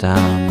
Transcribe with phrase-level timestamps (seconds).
[0.00, 0.43] jaar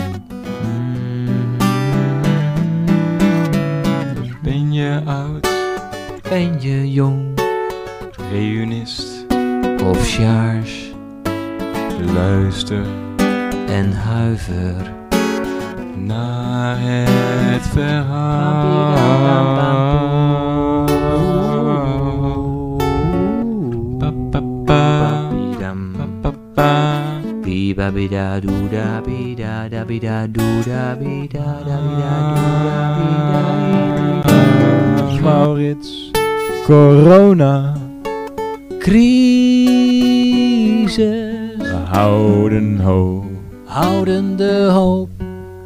[29.83, 33.43] da doeda bida da doeda bida
[35.21, 36.11] Maurits,
[36.65, 37.77] corona,
[38.79, 39.67] Crisis,
[41.57, 43.25] we houden hoop,
[43.65, 45.09] houden de hoop,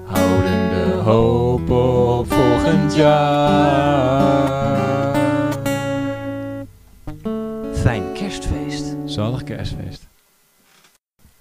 [0.05, 4.57] houden de hoop op volgend jaar.
[7.73, 8.95] Fijn kerstfeest.
[9.05, 10.06] Zalig kerstfeest.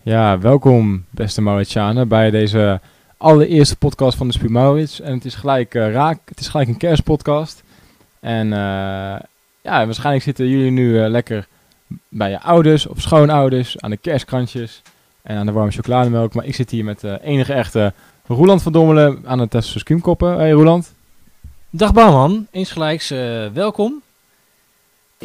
[0.06, 2.80] Ja, welkom beste Mauritianen bij deze
[3.16, 5.00] allereerste podcast van de Spuur Maurits.
[5.00, 7.62] En het is gelijk eh, raak, het is gelijk een kerstpodcast.
[8.20, 8.58] En eh,
[9.62, 11.46] ja, waarschijnlijk zitten jullie nu eh, lekker
[12.08, 14.82] bij je ouders of schoonouders aan de kerstkrantjes
[15.22, 16.34] en aan de warme chocolademelk.
[16.34, 17.92] Maar ik zit hier met de enige echte
[18.26, 20.36] Roeland van Dommelen aan het skiemkoppen.
[20.36, 20.94] Hey Roeland.
[21.70, 23.08] Dag Bouwman, insgelijks
[23.52, 24.02] welkom.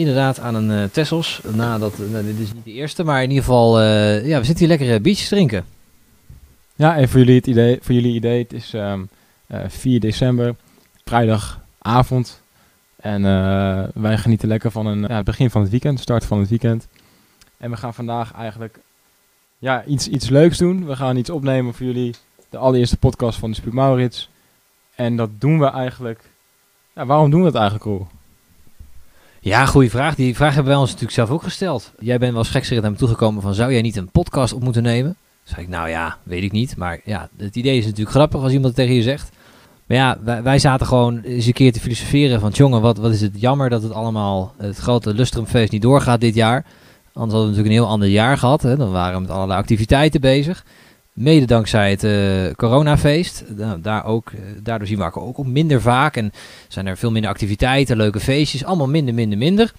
[0.02, 1.42] Inderdaad aan een eh Tessels.
[1.54, 4.68] Nadat, nou, dit is niet de eerste, maar in ieder geval, eh, ja, we zitten
[4.68, 5.66] hier lekker eh, biertjes drinken.
[6.76, 9.04] Ja, en voor jullie het idee, voor jullie idee, het is ehm,
[9.48, 10.56] eh, 4 december,
[11.06, 12.42] vrijdagavond.
[12.96, 16.40] En eh, wij genieten lekker van een, ja, het begin van het weekend, start van
[16.40, 16.88] het weekend.
[17.58, 18.80] En we gaan vandaag eigenlijk
[19.58, 20.86] ja, iets, iets leuks doen.
[20.86, 22.16] We gaan iets opnemen voor jullie,
[22.50, 24.30] de allereerste podcast van de Spuur Maurits.
[24.96, 26.30] En dat doen we eigenlijk,
[26.94, 28.08] ja, waarom doen we dat eigenlijk, Roel?
[29.44, 30.16] Ja, goede vraag.
[30.16, 31.92] Die vraag hebben wij ons natuurlijk zelf ook gesteld.
[32.00, 34.84] Jij bent wel gekscherend naar me toegekomen van, zou jij niet een podcast op moeten
[34.84, 35.16] nemen?
[35.44, 36.78] Zei ik, nou ja, weet ik niet.
[36.78, 39.30] Maar ja, het idee is natuurlijk grappig als iemand het tegen je zegt.
[39.86, 43.12] Maar ja, wij, wij zaten gewoon eens een keer te filosoferen van, jongen, wat, wat
[43.12, 46.66] is het jammer dat het allemaal, het grote Lustrumfeest niet doorgaat dit jaar.
[47.14, 48.62] Anders hadden we natuurlijk een heel ander jaar gehad.
[48.62, 48.78] Hè?
[48.78, 50.66] Dan waren we met allerlei activiteiten bezig.
[51.22, 53.44] Mede dankzij het eh, coronafeest.
[53.48, 56.16] Nou, daar ook, eh, daardoor zien we elkaar ook minder vaak.
[56.16, 56.32] En
[56.68, 58.64] zijn er veel minder activiteiten, leuke feestjes.
[58.64, 59.74] Allemaal minder, minder, minder.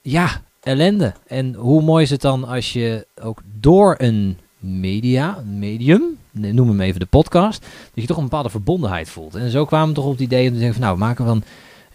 [0.00, 1.12] Ja, ellende.
[1.26, 6.68] En hoe mooi is het dan als je ook door een media, een medium, noem
[6.68, 9.34] hem even de podcast, dat je toch een bepaalde verbondenheid voelt.
[9.34, 11.24] En zo kwamen we toch op het idee om te denken van nou, we maken
[11.24, 11.42] van,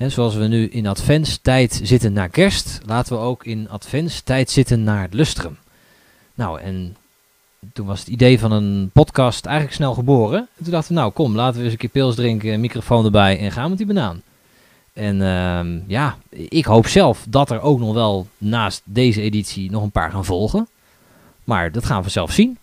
[0.09, 5.01] zoals we nu in adventstijd zitten naar kerst, laten we ook in adventstijd zitten naar
[5.01, 5.57] het lustrum.
[6.35, 6.95] Nou, en
[7.73, 10.39] toen was het idee van een podcast eigenlijk snel geboren.
[10.39, 13.05] En toen dachten we, nou kom, laten we eens een keer pils drinken, een microfoon
[13.05, 14.21] erbij en gaan met die banaan.
[14.93, 19.83] En ehm, ja, ik hoop zelf dat er ook nog wel naast deze editie nog
[19.83, 20.67] een paar gaan volgen.
[21.43, 22.57] Maar dat gaan we zelf zien.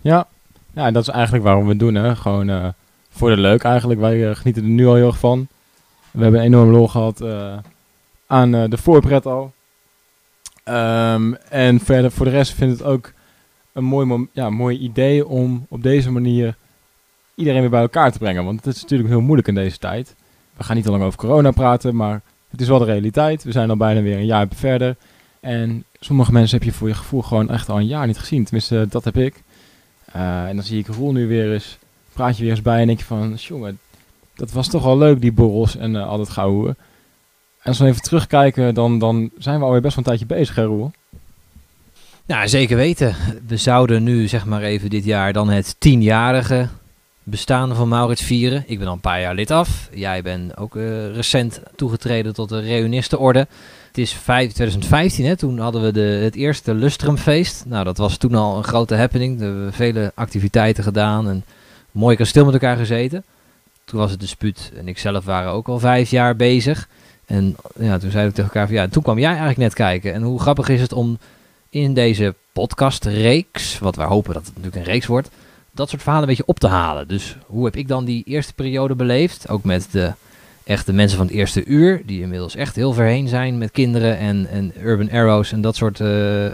[0.00, 0.26] Ja,
[0.72, 1.94] ja en dat is eigenlijk waarom we het doen.
[1.94, 2.16] Hè?
[2.16, 2.68] Gewoon eh,
[3.10, 4.00] voor de leuk eigenlijk.
[4.00, 5.48] Wij eh, genieten er nu al heel erg van.
[6.10, 7.56] We hebben een enorm lol gehad eh,
[8.26, 9.52] aan de voorpret al.
[10.64, 13.12] Ehm, en verder voor de rest vind ik het ook
[13.80, 16.56] een mooi, ja, mooi idee om op deze manier
[17.34, 18.44] iedereen weer bij elkaar te brengen.
[18.44, 20.14] Want het is natuurlijk heel moeilijk in deze tijd.
[20.56, 23.42] We gaan niet te lang over corona praten, maar het is wel de realiteit.
[23.44, 24.96] We zijn al bijna weer een jaar verder.
[25.40, 28.44] En sommige mensen heb je voor je gevoel gewoon echt al een jaar niet gezien.
[28.44, 29.42] Tenminste, dat heb ik.
[30.12, 31.78] Eh, en dan zie ik Roel nu weer eens,
[32.12, 33.78] praat je weer eens bij en denk je van, jongen,
[34.34, 36.76] dat was toch al leuk, die borrels en eh, al dat gouden.
[37.62, 40.54] En als we even terugkijken, dan, dan zijn we alweer best wel een tijdje bezig,
[40.54, 40.90] hè Roel?
[42.30, 43.14] Nou, zeker weten.
[43.46, 46.68] We zouden nu, zeg maar even dit jaar, dan het tienjarige
[47.22, 48.64] bestaan van Maurits vieren.
[48.66, 49.88] Ik ben al een paar jaar lid af.
[49.94, 53.38] Jij bent ook eh, recent toegetreden tot de reunistenorde.
[53.86, 55.36] Het is vijf- 2015, hè?
[55.36, 57.64] toen hadden we de, het eerste Lustrumfeest.
[57.66, 59.38] Nou, dat was toen al een grote happening.
[59.38, 61.44] We hebben vele activiteiten gedaan en
[61.90, 63.24] mooi kasteel met elkaar gezeten.
[63.84, 66.88] Toen was het de Spuut en ik zelf waren ook al vijf jaar bezig.
[67.26, 70.12] En ja, toen zeiden we tegen elkaar van ja, toen kwam jij eigenlijk net kijken.
[70.12, 71.18] En hoe grappig is het om
[71.70, 75.30] in deze podcastreeks, wat wij hopen dat het natuurlijk een reeks wordt,
[75.72, 77.08] dat soort verhalen een beetje op te halen.
[77.08, 79.48] Dus hoe heb ik dan die eerste periode beleefd?
[79.48, 80.12] Ook met de
[80.64, 84.18] echte mensen van het eerste uur, die inmiddels echt heel ver heen zijn met kinderen
[84.18, 86.08] en, en Urban Arrows en dat soort eh,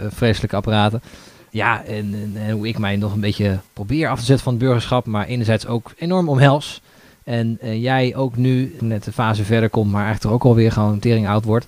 [0.07, 1.01] vreselijke apparaten.
[1.49, 4.53] Ja, en, en, en hoe ik mij nog een beetje probeer af te zetten van
[4.53, 6.81] het burgerschap, maar enerzijds ook enorm omhels.
[7.23, 10.71] En eh, jij ook nu net de fase verder komt, maar eigenlijk toch ook alweer
[10.71, 11.65] gewoon tering oud wordt.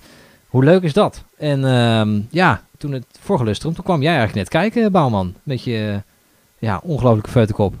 [0.50, 1.24] Hoe leuk is dat?
[1.36, 5.34] En ehm, ja, toen het vorige lustrum, toen kwam jij eigenlijk net kijken, Bouwman.
[5.42, 6.00] Met je, eh,
[6.58, 7.74] ja, ongelooflijke feutekop.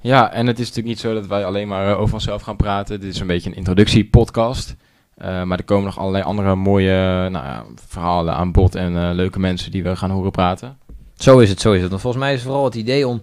[0.00, 2.56] Ja, en het is natuurlijk niet zo dat wij alleen maar eh, over onszelf gaan
[2.56, 3.00] praten.
[3.00, 4.76] Dit is een beetje een introductiepodcast.
[5.22, 9.10] Uh, maar er komen nog allerlei andere mooie nou ja, verhalen aan bod en uh,
[9.12, 10.78] leuke mensen die we gaan horen praten.
[11.16, 11.90] Zo is het, zo is het.
[11.90, 13.22] Want volgens mij is het vooral het idee om,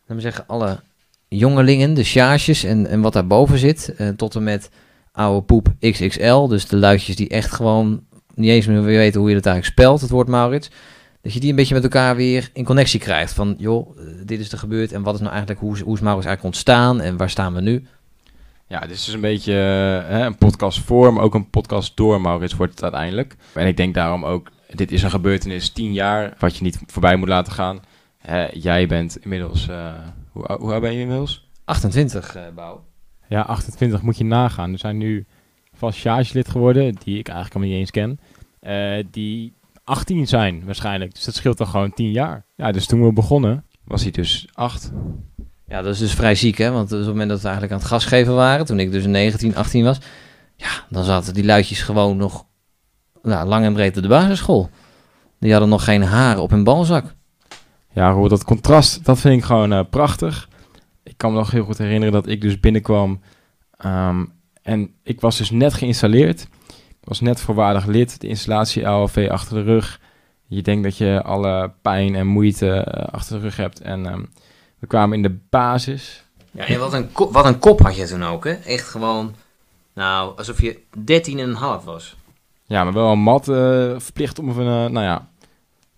[0.00, 0.80] laten we zeggen, alle
[1.28, 4.70] jongelingen, de sjaasjes en, en wat daarboven zit, uh, tot en met
[5.16, 6.46] oude poep XXL.
[6.46, 8.04] Dus de luidjes die echt gewoon
[8.34, 10.70] niet eens meer weten hoe je het eigenlijk spelt, het woord Maurits.
[11.22, 13.32] Dat je die een beetje met elkaar weer in connectie krijgt.
[13.32, 16.26] Van, joh, dit is er gebeurd en wat is nou eigenlijk, hoe, hoe is Maurits
[16.26, 17.86] eigenlijk ontstaan en waar staan we nu?
[18.68, 19.52] Ja, dit is dus een beetje
[20.10, 23.36] uh, een podcast voor, maar ook een podcast door Maurits wordt het uiteindelijk.
[23.52, 27.16] En ik denk daarom ook, dit is een gebeurtenis tien jaar, wat je niet voorbij
[27.16, 27.80] moet laten gaan.
[28.28, 29.92] Uh, jij bent inmiddels, uh,
[30.32, 31.48] hoe, hoe oud ben je inmiddels?
[31.64, 32.85] 28, Bouw.
[33.28, 34.72] Ja, 28 moet je nagaan.
[34.72, 35.26] Er zijn nu
[35.72, 38.18] vast lid geworden, die ik eigenlijk al niet eens ken,
[39.10, 39.52] die
[39.84, 41.14] 18 zijn waarschijnlijk.
[41.14, 42.44] Dus dat scheelt dan gewoon 10 jaar.
[42.56, 44.92] Ja, dus toen we begonnen, was hij dus 8.
[45.68, 46.70] Ja, dat is dus vrij ziek, hè?
[46.70, 49.06] Want op het moment dat we eigenlijk aan het gas geven waren, toen ik dus
[49.06, 49.98] 19, 18 was,
[50.56, 52.46] ja, dan zaten die luidjes gewoon nog
[53.22, 54.70] nou, lang en breed op de basisschool.
[55.40, 57.14] Die hadden nog geen haar op hun balzak.
[57.92, 60.48] Ja, Rob, dat contrast, dat vind ik gewoon uh, prachtig.
[61.06, 63.20] Ik kan me nog heel goed herinneren dat ik dus binnenkwam
[63.84, 64.32] um,
[64.62, 66.40] en ik was dus net geïnstalleerd.
[66.68, 70.00] Ik was net voorwaardig lid, de installatie ALV achter de rug.
[70.46, 74.12] Je denkt dat je alle pijn en moeite uh, achter de rug hebt en...
[74.12, 74.28] Um,
[74.78, 76.24] we kwamen in de basis.
[76.50, 78.52] Ja, en wat een, kop, wat een kop had je toen ook, hè?
[78.52, 79.34] Echt gewoon,
[79.94, 80.80] nou, alsof je
[81.80, 82.16] 13,5 was.
[82.66, 83.54] Ja, maar wel een mat uh,
[83.96, 85.28] verplicht om een, uh, nou ja,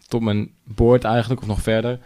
[0.06, 1.99] tot mijn boord eigenlijk, of nog verder.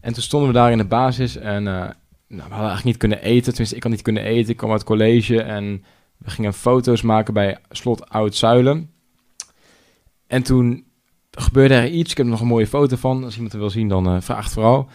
[0.00, 1.96] En toen stonden we daar in de basis en
[2.28, 3.48] nou, we hadden eigenlijk niet kunnen eten.
[3.48, 4.50] Tenminste, ik had niet kunnen eten.
[4.50, 5.84] Ik kwam uit college en
[6.16, 8.90] we gingen foto's maken bij slot Oud Zuilen.
[10.26, 10.84] En toen
[11.30, 12.10] gebeurde er iets.
[12.10, 13.24] Ik heb nog een mooie foto van.
[13.24, 14.88] Als iemand er wil zien, dan vraagt vooral.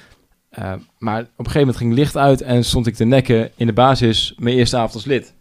[0.59, 3.68] Uh, maar op een gegeven moment ging licht uit en stond ik te nekken in
[3.68, 5.33] de basis mijn eerste avond als lid.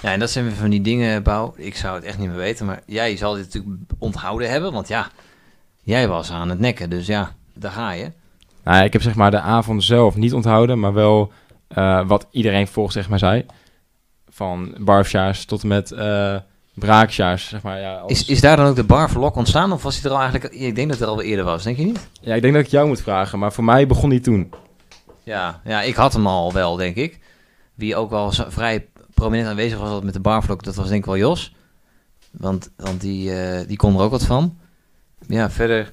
[0.00, 1.54] Ja, en dat zijn weer van die dingen, Bouw.
[1.56, 4.88] Ik zou het echt niet meer weten, maar jij zal dit natuurlijk onthouden hebben, want
[4.88, 5.10] ja,
[5.82, 8.12] jij was aan het nekken, dus ja, daar ga je.
[8.64, 11.32] Nou, ik heb zeg maar de avond zelf niet onthouden, maar wel
[11.78, 13.46] uh, wat iedereen volgens zeg maar zei.
[14.28, 16.36] Van barfjaars tot en met uh,
[16.74, 17.80] braakjaars, zeg maar.
[17.80, 19.72] Ja, is, is daar dan ook de barverlok ontstaan?
[19.72, 20.54] Of was hij er al eigenlijk...
[20.54, 22.08] Ik denk dat het er al eerder was, denk je niet?
[22.20, 23.38] Ja, ik denk dat ik jou moet vragen.
[23.38, 24.52] Maar voor mij begon hij toen.
[25.22, 27.20] Ja, ja ik had hem al wel, denk ik.
[27.74, 31.16] Wie ook wel vrij prominent aanwezig was met de barvlok, dat was denk ik wel
[31.16, 31.54] Jos.
[32.30, 34.58] Want, want die, uh, die kon er ook wat van.
[35.28, 35.92] Ja, verder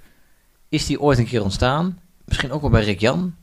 [0.70, 2.00] is die ooit een keer ontstaan.
[2.32, 3.36] Misschien ook wel bij Rick Jan.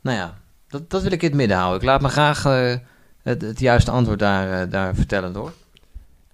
[0.00, 0.34] Nou ja,
[0.68, 1.80] dat, dat wil ik in het midden houden.
[1.80, 2.74] Ik laat me graag uh,
[3.22, 5.52] het, het, juiste antwoord daar, uh, daar vertellen door.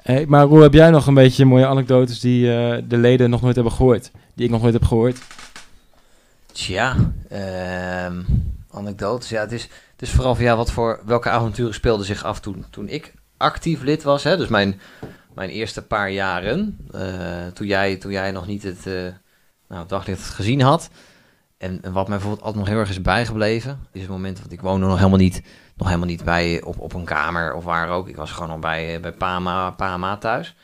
[0.02, 3.42] Hey, maar hoe heb jij nog een beetje mooie anekdotes die uh, de leden nog
[3.42, 4.10] nooit hebben gehoord?
[4.34, 5.18] Die ik nog nooit heb gehoord?
[6.52, 6.96] Tja,
[7.32, 8.06] uh,
[8.70, 9.28] anekdotes.
[9.28, 12.40] Ja, het is, het is vooral van ja, wat voor welke avonturen speelden zich af
[12.40, 14.24] toen, toen ik actief lid was.
[14.24, 14.36] Hè?
[14.36, 14.80] Dus mijn,
[15.34, 16.78] mijn eerste paar jaren,
[17.54, 18.86] toen, jij, toen jij nog niet het
[19.68, 20.90] nou, daglicht gezien had.
[21.60, 24.52] En, en, wat mij bijvoorbeeld altijd nog heel erg is bijgebleven, is het moment, want
[24.52, 25.42] ik woonde nog helemaal niet
[25.76, 28.08] nog helemaal niet bij op, op een kamer of waar ook.
[28.08, 30.54] Ik was gewoon al bij, eh, bij Pama, Pama thuis.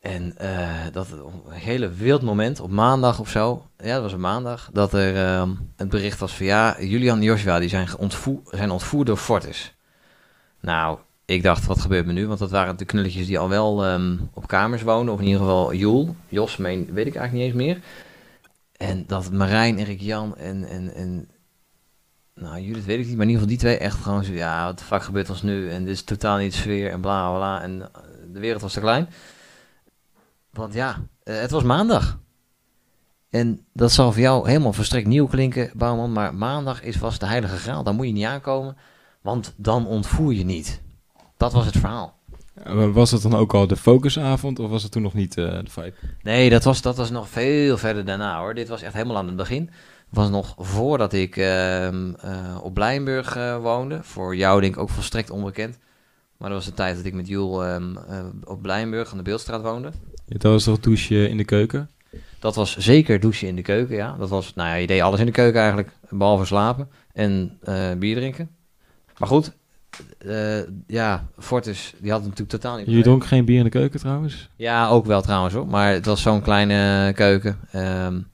[0.00, 3.66] En uh, dat een hele wild moment op maandag of zo.
[3.78, 4.70] Ja, dat was een maandag.
[4.72, 8.70] Dat er uh, het bericht was van ja, Julian en Joshua die zijn, ontvoer, zijn
[8.70, 9.74] ontvoerd door Fortis.
[10.60, 12.26] Nou, ik dacht, wat gebeurt me nu?
[12.26, 15.14] Want dat waren de knulletjes die al wel um, op kamers woonden.
[15.14, 16.16] Of in ieder geval Joel.
[16.28, 17.80] Jos, meen, weet ik eigenlijk niet eens meer.
[18.80, 21.28] En dat Marijn, Erik Jan en, en, en
[22.34, 24.64] nou, Judith weet ik niet, maar in ieder geval die twee echt gewoon zo, ja,
[24.64, 25.70] wat de fuck gebeurt ons nu?
[25.70, 27.62] En dit is totaal niet sfeer en bla bla.
[27.62, 29.08] En eh, de wereld was te klein.
[30.50, 32.18] Want ja, uh, het was maandag.
[33.30, 36.12] En dat zal voor jou helemaal verstrekt nieuw klinken, Bouwman.
[36.12, 37.82] Maar maandag is vast de heilige graal.
[37.82, 38.76] Daar moet je niet aankomen,
[39.22, 40.80] want dan ontvoer je niet.
[41.36, 42.18] Dat was het verhaal.
[42.92, 45.70] Was het dan ook al de focusavond of was het toen nog niet uh, de
[45.70, 45.92] vibe?
[46.22, 48.54] Nee, dat was, dat was nog veel verder daarna hoor.
[48.54, 49.70] Dit was echt helemaal aan het begin
[50.10, 52.10] was nog voordat ik uh, uh,
[52.62, 53.98] op Blijnburg woonde.
[54.02, 55.78] Voor jou denk ik ook volstrekt onbekend.
[56.36, 57.98] Maar dat was de tijd dat ik met Jules um,
[58.44, 59.90] op Blijnburg aan de Beeldstraat woonde.
[60.26, 61.90] Ja, dat was toch douche in de keuken?
[62.38, 64.16] Dat was zeker douchen in de keuken, ja.
[64.18, 67.58] Dat was, nou ja, je deed alles in de keuken eigenlijk, behalve slapen en
[67.98, 68.50] bier drinken.
[69.18, 69.52] Maar goed,
[70.86, 72.86] ja, Fortis, die had natuurlijk totaal niet...
[72.86, 74.48] Je dronk geen bier in de keuken trouwens?
[74.56, 75.66] Ja, ook wel trouwens hoor.
[75.66, 77.58] Maar het was zo'n kleine keuken.
[77.76, 78.28] Um,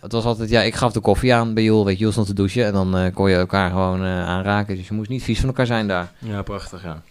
[0.00, 2.26] het was altijd, ja, ik gaf de koffie aan bij Joel, weet je, Joel stond
[2.26, 4.76] te douchen en dan uh, kon je elkaar gewoon uh, aanraken.
[4.76, 6.12] Dus je moest niet vies van elkaar zijn daar.
[6.18, 7.02] Ja, prachtig, ja.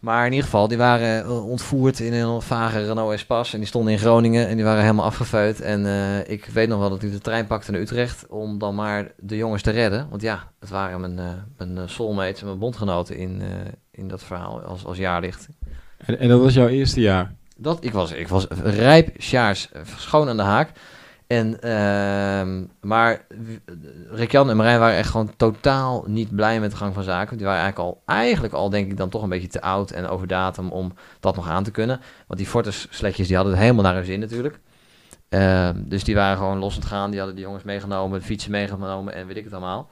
[0.00, 3.52] Maar in ieder geval, die waren eh, ontvoerd in een vage Renault Espace.
[3.52, 5.60] En die stonden in Groningen en die waren helemaal afgefeut.
[5.60, 8.74] En eh, ik weet nog wel dat ik de trein pakte naar Utrecht om dan
[8.74, 10.06] maar de jongens te redden.
[10.10, 13.42] Want ja, het waren mijn, uh, mijn soulmates en mijn bondgenoten in,
[13.90, 15.48] in dat verhaal als, als jaarlicht.
[15.96, 17.34] En, en dat was jouw eerste jaar?
[17.56, 20.72] Dat, ik, was, ik was rijp, sjaars, schoon aan de haak.
[21.30, 23.26] En, uh, maar
[24.10, 27.36] Rick-Jan en Marijn waren echt gewoon totaal niet blij met de gang van zaken.
[27.36, 30.06] Die waren eigenlijk al, eigenlijk al denk ik dan toch een beetje te oud en
[30.06, 32.00] over datum om dat nog aan te kunnen.
[32.26, 34.60] Want die Fortis sletjes die hadden het helemaal naar hun zin natuurlijk.
[35.28, 37.10] Uh, dus die waren gewoon los aan het gaan.
[37.10, 39.90] Die hadden die jongens meegenomen, fietsen meegenomen en weet ik het allemaal.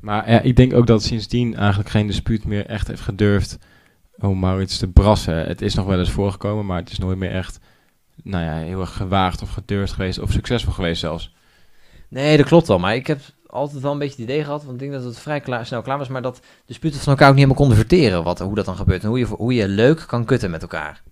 [0.00, 3.58] Maar ja, ik denk ook dat sindsdien eigenlijk geen dispuut meer echt heeft gedurfd
[4.18, 5.46] om Maurits te brassen.
[5.46, 7.58] Het is nog wel eens voorgekomen, maar het is nooit meer echt
[8.22, 11.34] nou ja, heel erg gewaagd of gedurfd geweest of succesvol geweest zelfs.
[12.08, 12.78] Nee, dat klopt wel.
[12.78, 15.18] Maar ik heb altijd wel een beetje het idee gehad, want ik denk dat het
[15.18, 17.86] vrij klaar, snel klaar was, maar dat de sputen van elkaar ook niet helemaal konden
[17.86, 20.62] verteren wat, hoe dat dan gebeurt en hoe je, hoe je leuk kan kutten met
[20.62, 21.02] elkaar.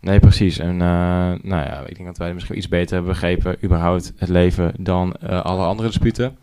[0.00, 0.58] Nee, precies.
[0.58, 4.28] En uh, nou ja, ik denk dat wij misschien iets beter hebben begrepen, überhaupt het
[4.28, 6.36] leven, dan uh, alle andere disputen.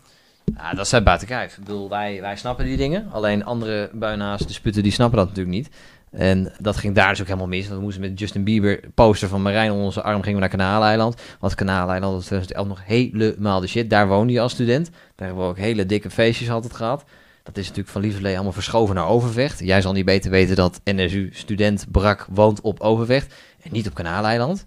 [0.56, 1.56] Ja, dat zijn buiten kijf.
[1.56, 3.10] Ik bedoel, wij, wij snappen die dingen.
[3.12, 5.70] Alleen andere buina's, disputen, die snappen dat natuurlijk niet.
[6.10, 7.64] En dat ging daar dus ook helemaal mis.
[7.64, 10.56] Want we moesten met Justin Bieber poster van Marijn onder onze arm gingen we naar
[10.56, 11.22] Kanaaleiland.
[11.40, 13.90] Want Kanaaleiland was 2011 nog helemaal de shit.
[13.90, 14.90] Daar woonde je als student.
[14.90, 17.04] Daar hebben we ook hele dikke feestjes altijd gehad.
[17.42, 19.58] Dat is natuurlijk van Lieverlee allemaal verschoven naar Overvecht.
[19.58, 23.94] Jij zal niet beter weten dat NSU student Brak woont op Overvecht en niet op
[23.94, 24.66] Kanaaleiland.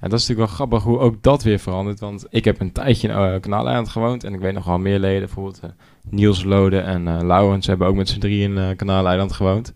[0.00, 2.00] Ja, dat is natuurlijk wel grappig hoe ook dat weer verandert.
[2.00, 4.24] Want ik heb een tijdje in uh, Kanaaleiland gewoond.
[4.24, 5.20] En ik weet nog wel meer leden.
[5.20, 5.70] Bijvoorbeeld uh,
[6.10, 9.74] Niels Lode en uh, hebben ook met z'n drieën in Kanaaleiland gewoond.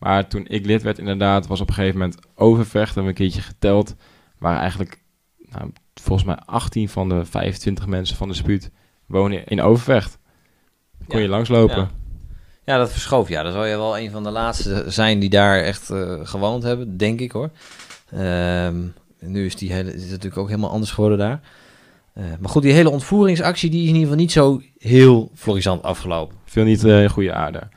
[0.00, 2.94] Maar toen ik lid werd, inderdaad, was op een gegeven moment Overvecht.
[2.94, 3.94] Hebben we een keertje geteld.
[4.38, 5.02] Waren eigenlijk,
[5.38, 8.70] nou, volgens mij 18 van de 25 mensen van de spuut
[9.06, 10.18] wonen in Overvecht.
[11.08, 11.22] Kon Ja.
[11.24, 11.76] je langslopen.
[11.76, 11.90] Ja.
[12.64, 13.28] Ja, dat verschoof.
[13.28, 16.62] Ja, dan zal je wel een van de laatste zijn die daar echt eh, gewoond
[16.62, 17.50] hebben, denk ik hoor.
[18.10, 18.76] Ehm,
[19.20, 21.40] nu is die hele, is het natuurlijk ook helemaal anders geworden daar.
[22.14, 25.82] Eh, maar goed, die hele ontvoeringsactie die is in ieder geval niet zo heel florissant
[25.82, 26.36] afgelopen.
[26.44, 27.68] Veel niet in goede aarde.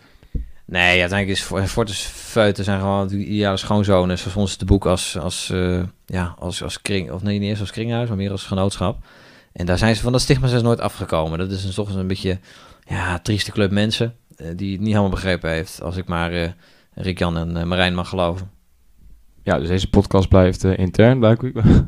[0.73, 4.17] Nee, uiteindelijk is Fo- Fortis Feuten zijn gewoon natuurlijk ideale schoonzonen.
[4.17, 7.59] Zoals ons te boek als, als, eh, ja, als, als kring, of nee, niet eens
[7.59, 9.03] als kringhuis, maar meer als genootschap.
[9.51, 11.39] En daar zijn ze van dat stigma zijn ze nooit afgekomen.
[11.39, 12.39] Dat is een, toch een beetje,
[12.87, 15.81] ja, trieste club mensen eh, die het niet helemaal begrepen heeft.
[15.81, 16.49] Als ik maar eh
[16.93, 18.51] Rick-Jan en Marijn mag geloven.
[19.43, 21.51] Ja, dus deze podcast blijft intern, blijkbaar.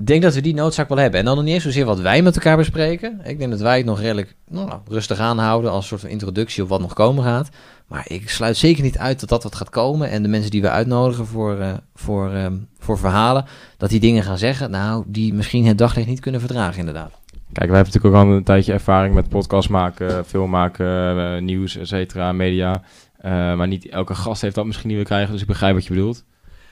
[0.00, 1.20] Denk dat we die noodzaak wel hebben.
[1.20, 3.20] En dan nog niet eens zozeer wat wij met elkaar bespreken.
[3.24, 6.68] Ik denk dat wij het nog redelijk nou, rustig aanhouden als soort van introductie op
[6.68, 7.48] wat nog komen gaat.
[7.86, 10.10] Maar ik sluit zeker niet uit dat dat wat gaat komen.
[10.10, 13.44] En de mensen die we uitnodigen voor, eh, voor, ehm, voor verhalen,
[13.76, 17.10] dat die dingen gaan zeggen, nou, die misschien het daglicht niet kunnen verdragen inderdaad.
[17.52, 21.42] Kijk, wij hebben natuurlijk ook al een tijdje ervaring met podcast maken, film maken, eh,
[21.42, 22.82] nieuws, et cetera, media.
[23.18, 25.86] Eh, maar niet elke gast heeft dat misschien niet willen krijgen, dus ik begrijp wat
[25.86, 26.24] je bedoelt.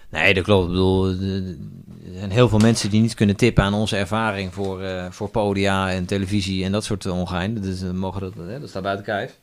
[0.09, 0.65] Nee, dat klopt.
[0.65, 4.83] Ik bedoel, er zijn heel veel mensen die niet kunnen tippen aan onze ervaring voor,
[4.83, 7.55] eh, voor podia en televisie en dat soort ongein.
[7.55, 9.39] Dus we mogen dat, hè, dat staat buiten kijf.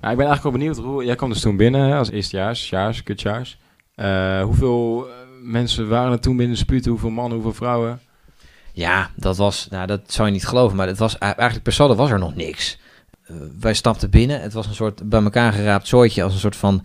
[0.00, 1.04] Nou, ik ben eigenlijk wel benieuwd, Roel.
[1.04, 3.58] Jij kwam dus toen binnen als eerstejaars, jaars, kutjaars.
[3.94, 6.86] Eh hoeveel eh, mensen waren er toen binnen de spuut?
[6.86, 8.00] Hoeveel mannen, hoeveel vrouwen?
[8.72, 11.94] Ja, dat was, nou dat zou je niet geloven, maar het was eigenlijk per saldo
[11.94, 12.78] was er nog niks.
[13.22, 16.56] Eh, wij stapten binnen, het was een soort bij elkaar geraapt soortje als een soort
[16.56, 16.84] van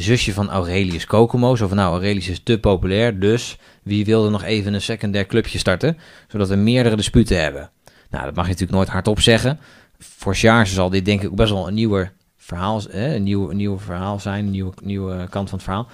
[0.00, 1.54] zusje van Aurelius Kokomo.
[1.54, 5.98] Van nou, Aurelius is te populair, dus wie wilde nog even een secundair clubje starten,
[6.28, 7.70] zodat we meerdere disputen hebben.
[8.10, 9.58] Nou, dat mag je natuurlijk nooit hardop zeggen.
[9.98, 13.78] Voor Sjaars zal dit denk ik best wel een nieuwe verhaal, een nieuw, een nieuw
[13.78, 15.88] verhaal zijn, een nieuwe, nieuwe kant van het verhaal.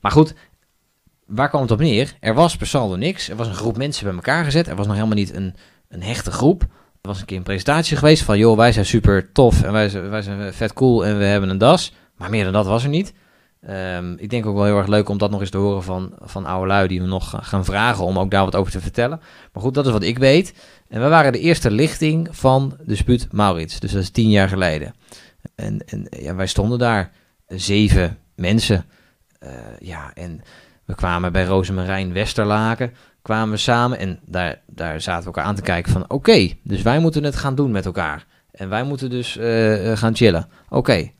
[0.00, 0.34] Maar goed,
[1.26, 2.14] waar kwam het op neer?
[2.20, 3.28] Er was per saldo niks.
[3.28, 4.68] Er was een groep mensen bij elkaar gezet.
[4.68, 5.54] Er was nog helemaal niet een,
[5.88, 6.62] een hechte groep.
[6.62, 8.38] Er was een keer een presentatie geweest van...
[8.38, 11.50] joh, wij zijn super tof en wij zijn, wij zijn vet cool en we hebben
[11.50, 11.92] een das.
[12.16, 13.12] Maar meer dan dat was er niet.
[13.66, 16.12] Ehm, ik denk ook wel heel erg leuk om dat nog eens te horen van,
[16.20, 16.88] van oude lui...
[16.88, 19.20] die we nog gaan vragen om ook daar wat over te vertellen.
[19.52, 20.54] Maar goed, dat is wat ik weet.
[20.88, 23.80] En we waren de eerste lichting van de Spuut Maurits.
[23.80, 24.94] Dus dat is tien jaar geleden.
[25.54, 27.10] En, en ja, wij stonden daar.
[27.46, 28.84] Zeven mensen.
[29.38, 30.40] Eh, ja, en
[30.84, 35.54] we kwamen bij Rosemarijn Westerlaken, kwamen we samen en daar, daar zaten we elkaar aan
[35.54, 38.26] te kijken van oké, dus wij moeten het gaan doen met elkaar.
[38.50, 40.48] En wij moeten dus eh, eh, gaan chillen.
[40.68, 41.10] Oké,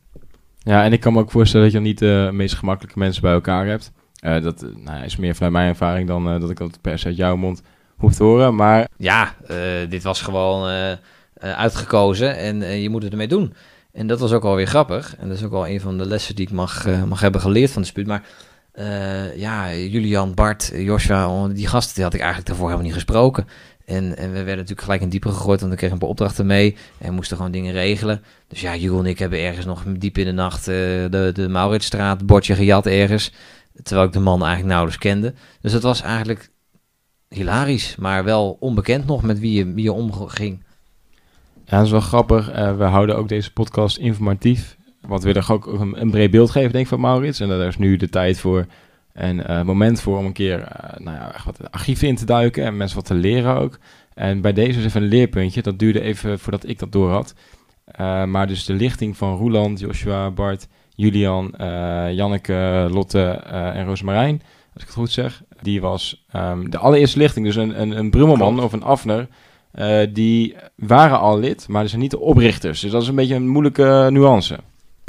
[0.64, 3.32] Ja, en ik kan me ook voorstellen dat je niet de meest gemakkelijke mensen bij
[3.32, 3.92] elkaar hebt.
[4.20, 6.98] Eh, dat eh, nou, is meer vanuit mijn ervaring dan eh, dat ik dat per
[6.98, 7.62] se uit jouw mond
[7.96, 8.54] hoef te horen.
[8.54, 9.56] Maar ja, eh,
[9.88, 10.98] dit was gewoon eh, eh,
[11.40, 13.54] uitgekozen en eh, je moet het ermee doen.
[13.92, 15.16] En dat was ook alweer grappig.
[15.18, 17.40] En dat is ook wel een van de lessen die ik mag, eh, mag hebben
[17.40, 18.06] geleerd van de spuut.
[18.06, 18.22] Maar
[18.72, 23.46] eh, ja, Julian, Bart, Joshua, die gasten die had ik eigenlijk daarvoor helemaal niet gesproken.
[23.84, 26.46] En, en we werden natuurlijk gelijk in dieper gegooid, want we kregen een paar opdrachten
[26.46, 26.76] mee.
[26.98, 28.22] En moesten gewoon dingen regelen.
[28.48, 30.74] Dus ja, Jules en ik hebben ergens nog diep in de nacht uh,
[31.10, 33.32] de, de Mauritsstraat bordje gejat ergens.
[33.82, 35.34] Terwijl ik de man eigenlijk nauwelijks kende.
[35.60, 36.50] Dus het was eigenlijk
[37.28, 40.62] hilarisch, maar wel onbekend nog met wie je, wie je omging.
[41.64, 42.50] Ja, dat is wel grappig.
[42.50, 44.76] Uh, we houden ook deze podcast informatief.
[45.00, 47.40] Want we willen ook een, een, breed beeld geven, denk ik, van Maurits.
[47.40, 48.66] En daar is nu de tijd voor
[49.12, 52.24] en uh, moment voor om een keer uh, nou ja, echt wat archieven in te
[52.24, 53.78] duiken en mensen wat te leren ook.
[54.14, 55.62] En bij deze is even een leerpuntje.
[55.62, 57.34] Dat duurde even voordat ik dat door had.
[58.00, 61.54] Uh, maar dus de lichting van Roeland, Joshua, Bart, Julian,
[62.14, 64.42] Janneke, Lotte en Roosmarijn,
[64.74, 67.46] als ik het goed zeg, die was um, de allereerste lichting.
[67.46, 69.28] Dus een, een, een Brummelman of een Afner.
[70.12, 72.80] die waren al lid, maar ze zijn niet de oprichters.
[72.80, 74.58] Dus dat is een beetje een moeilijke nuance.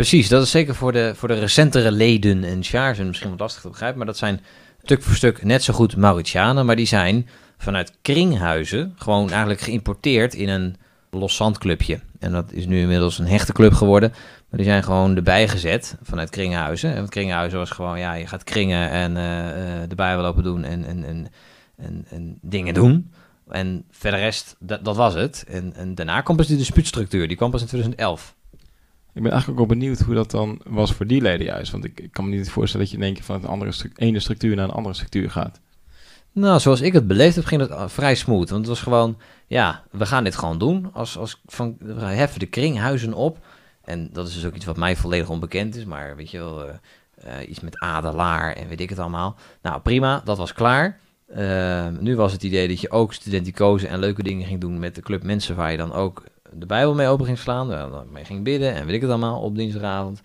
[0.03, 3.62] Precies, dat is zeker voor de, voor de recentere leden en chargen misschien wat lastig
[3.62, 3.98] te begrijpen.
[3.98, 4.41] Maar dat zijn
[4.81, 6.65] stuk voor stuk net zo goed Mauritianen.
[6.65, 10.75] Maar die zijn vanuit kringhuizen gewoon eigenlijk geïmporteerd in een
[11.10, 12.00] los zandclubje.
[12.19, 14.10] En dat is nu inmiddels een hechte club geworden.
[14.50, 16.95] Maar die zijn gewoon erbij gezet vanuit kringhuizen.
[16.95, 20.86] En kringhuizen was gewoon, ja, je gaat kringen en uh, uh, erbij lopen doen en,
[20.86, 21.27] en, en,
[21.77, 23.12] en, en dingen doen.
[23.48, 25.45] En verder rest, dat, dat was het.
[25.48, 27.27] En, en daarna kwam pas de dispuutstructuur.
[27.27, 28.36] Die kwam pas in 2011.
[29.13, 31.72] Ik ben eigenlijk ook wel benieuwd hoe dat dan was voor die leden juist.
[31.72, 33.89] Want ik, ik kan me niet voorstellen dat je in één keer van een andere
[33.96, 35.60] ene structuur naar een andere structuur gaat.
[36.32, 38.50] Nou, zoals ik het beleefd heb, ging het uh, vrij smooth.
[38.50, 39.17] Want het was gewoon,
[39.48, 40.89] ja, we gaan dit gewoon doen.
[40.93, 43.38] Als, als van, we heffen de kringhuizen op.
[43.84, 45.86] En dat is dus ook iets wat mij volledig onbekend is.
[45.86, 46.74] Maar weet je wel, uh,
[47.25, 49.36] uh, iets met adelaar en weet ik het allemaal.
[49.62, 51.00] Nou, prima, dat was klaar.
[52.00, 55.01] Nu was het idee dat je ook studenticozen en leuke dingen ging doen met de
[55.01, 56.24] club mensen waar je dan ook
[56.55, 58.05] de Bijbel mee open ging slaan.
[58.12, 60.22] Mee ging bidden en weet ik het allemaal op dinsdagavond.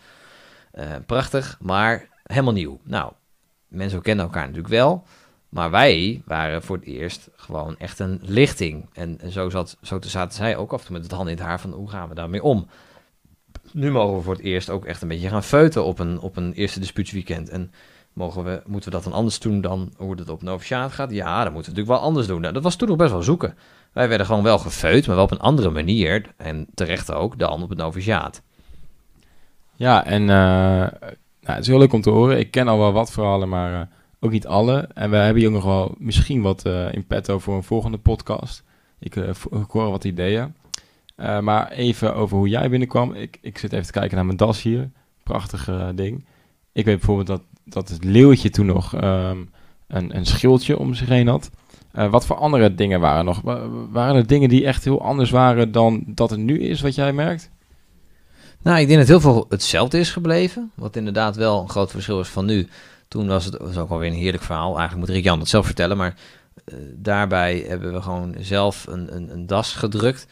[0.74, 2.80] Uh, prachtig, maar helemaal nieuw.
[2.82, 3.12] Nou,
[3.68, 5.04] mensen kennen elkaar natuurlijk wel.
[5.48, 8.88] Maar wij waren voor het eerst gewoon echt een lichting.
[8.92, 11.44] En, zo, zat, zo zaten zij ook af en toe met het hand in het
[11.44, 12.66] haar van hoe gaan we daarmee om.
[13.72, 16.36] Nu mogen we voor het eerst ook echt een beetje gaan feuten op een, op
[16.36, 17.48] een eerste dispuutsweekend.
[17.48, 17.72] En
[18.12, 21.10] mogen we, moeten we dat dan anders doen dan hoe het op Noviciaat gaat?
[21.10, 22.40] Ja, dan moeten we natuurlijk wel anders doen.
[22.40, 23.56] Nou, dat was toen nog best wel zoeken.
[23.92, 26.34] Wij werden gewoon wel gefeut, maar wel op een andere manier.
[26.36, 28.42] En terecht ook dan op het noviciaat.
[29.74, 30.94] Ja, en uh, nou,
[31.40, 32.38] het is heel leuk om te horen.
[32.38, 33.80] Ik ken al wel wat verhalen, maar uh,
[34.20, 34.88] ook niet alle.
[34.94, 38.64] En we hebben hier nog wel misschien wat uh, in petto voor een volgende podcast.
[38.98, 40.54] Ik, ik hoor wat ideeën.
[41.16, 43.14] maar even over hoe jij binnenkwam.
[43.14, 44.90] Ik, ik zit even te kijken naar mijn das hier.
[45.22, 46.24] Prachtig ding.
[46.72, 49.50] Ik weet bijvoorbeeld dat, dat het leeuwtje toen nog um,
[49.86, 51.50] een, een schildje om zich heen had.
[51.94, 53.40] Uh, wat voor andere dingen waren nog?
[53.90, 57.12] Waren er dingen die echt heel anders waren dan dat het nu is, wat jij
[57.12, 57.50] merkt?
[58.62, 60.70] Nou, ik denk dat heel veel hetzelfde is gebleven.
[60.74, 62.68] Wat inderdaad wel een groot verschil is van nu.
[63.08, 64.78] Toen was het was ook alweer een heerlijk verhaal.
[64.78, 65.96] Eigenlijk moet Rick Jan het zelf vertellen.
[65.96, 66.14] Maar
[66.64, 70.26] uh, daarbij hebben we gewoon zelf een, een, een, das gedrukt.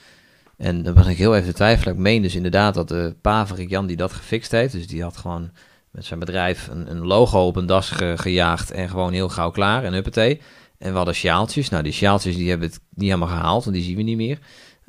[0.56, 1.94] En dan begin ik heel even te twijfelen.
[1.94, 4.72] Ik meen dus inderdaad dat de pa Rick Jan die dat gefixt heeft.
[4.72, 5.50] Dus die had gewoon
[5.90, 8.70] met zijn bedrijf een, een logo op een das ge, gejaagd.
[8.70, 9.84] En gewoon heel gauw klaar.
[9.84, 10.40] En huppatee.
[10.78, 11.68] En we hadden sjaaltjes.
[11.68, 14.38] Nou, die sjaaltjes die hebben het niet helemaal gehaald, want die zien we niet meer.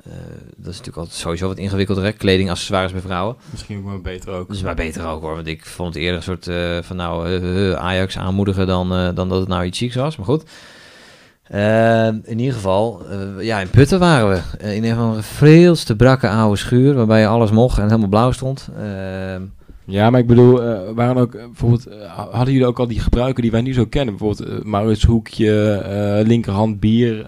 [0.07, 3.35] Uh, dat is natuurlijk altijd sowieso wat ingewikkelder, kleding, accessoires bij vrouwen.
[3.51, 4.49] Misschien ook maar beter ook.
[4.49, 7.29] Dus maar beter ook hoor, want ik vond het eerder een soort uh, van nou
[7.29, 10.43] uh, Ajax aanmoedigen dan, dan dat het nou iets chics was, maar goed.
[12.23, 13.05] in ieder geval,
[13.39, 14.67] ja, in Putten waren we.
[14.73, 18.31] in een van de veel te brakke oude schuur, waarbij alles mocht en helemaal blauw
[18.31, 18.69] stond.
[19.89, 23.41] Ja, maar ik bedoel, uh, waren ook bijvoorbeeld, uh, hadden jullie ook al die gebruiken
[23.41, 24.17] die wij nu zo kennen?
[24.17, 27.25] Bijvoorbeeld uh, Maurits Hoekje, linkerhand bier?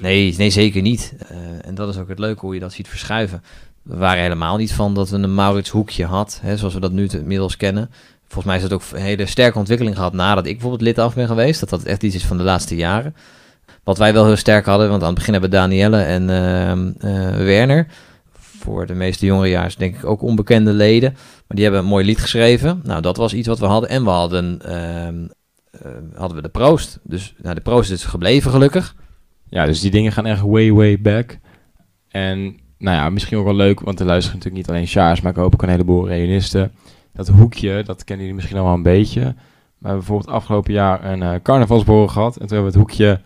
[0.00, 1.14] nee, nee, zeker niet.
[1.60, 3.42] en dat is ook het leuke hoe je dat ziet verschuiven.
[3.82, 6.92] We waren helemaal niet van dat we een Maurits Hoekje had, hè, zoals we dat
[6.92, 7.90] nu inmiddels kennen.
[8.22, 11.14] Volgens mij is dat ook een hele sterke ontwikkeling gehad nadat ik bijvoorbeeld lid af
[11.14, 11.60] ben geweest.
[11.60, 13.14] Dat dat echt iets is van de laatste jaren.
[13.84, 16.26] Wat wij wel heel sterk hadden, want aan het begin hebben Danielle en
[17.44, 17.86] Werner
[18.64, 21.16] voor de meeste jongerejaars denk ik ook onbekende leden.
[21.46, 22.80] Maar die hebben een mooi lied geschreven.
[22.82, 23.90] Nou, dat was iets wat we hadden.
[23.90, 26.98] En we hadden, uh, uh, hadden we de proost.
[27.02, 28.94] Dus nou, de proost is gebleven gelukkig.
[29.48, 31.38] Ja, dus die dingen gaan echt way, way back.
[32.08, 32.38] En
[32.78, 35.38] nou ja, misschien ook wel leuk, want er luisteren natuurlijk niet alleen Sjaars, maar ik
[35.38, 36.72] hoop ook een heleboel reunisten.
[37.12, 39.20] Dat hoekje, dat kennen jullie misschien al wel een beetje.
[39.20, 42.36] Maar we hebben bijvoorbeeld afgelopen jaar een uh, gehad.
[42.36, 43.20] En toen hebben we het hoekje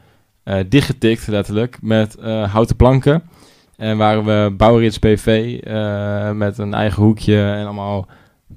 [0.44, 2.16] uh, dichtgetikt, letterlijk, met
[2.50, 3.22] houten planken.
[3.78, 8.06] En waren we Bouwrits BV uh, met een eigen hoekje en allemaal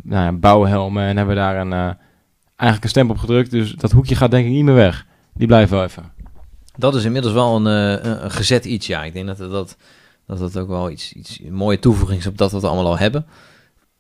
[0.04, 1.04] nou ja, bouwhelmen.
[1.04, 1.94] En hebben we daar een, uh,
[2.56, 3.52] eigenlijk een stempel op gedrukt.
[3.52, 5.06] Dus dat hoekje gaat denk ik niet meer weg.
[5.34, 6.12] Die blijft wel even.
[6.76, 9.04] Dat is inmiddels wel een, uh, een gezet iets, ja.
[9.04, 9.78] Ik denk dat dat,
[10.28, 12.98] dat, dat ook wel iets, iets mooie toevoeging is op dat wat we allemaal al
[12.98, 13.26] hebben.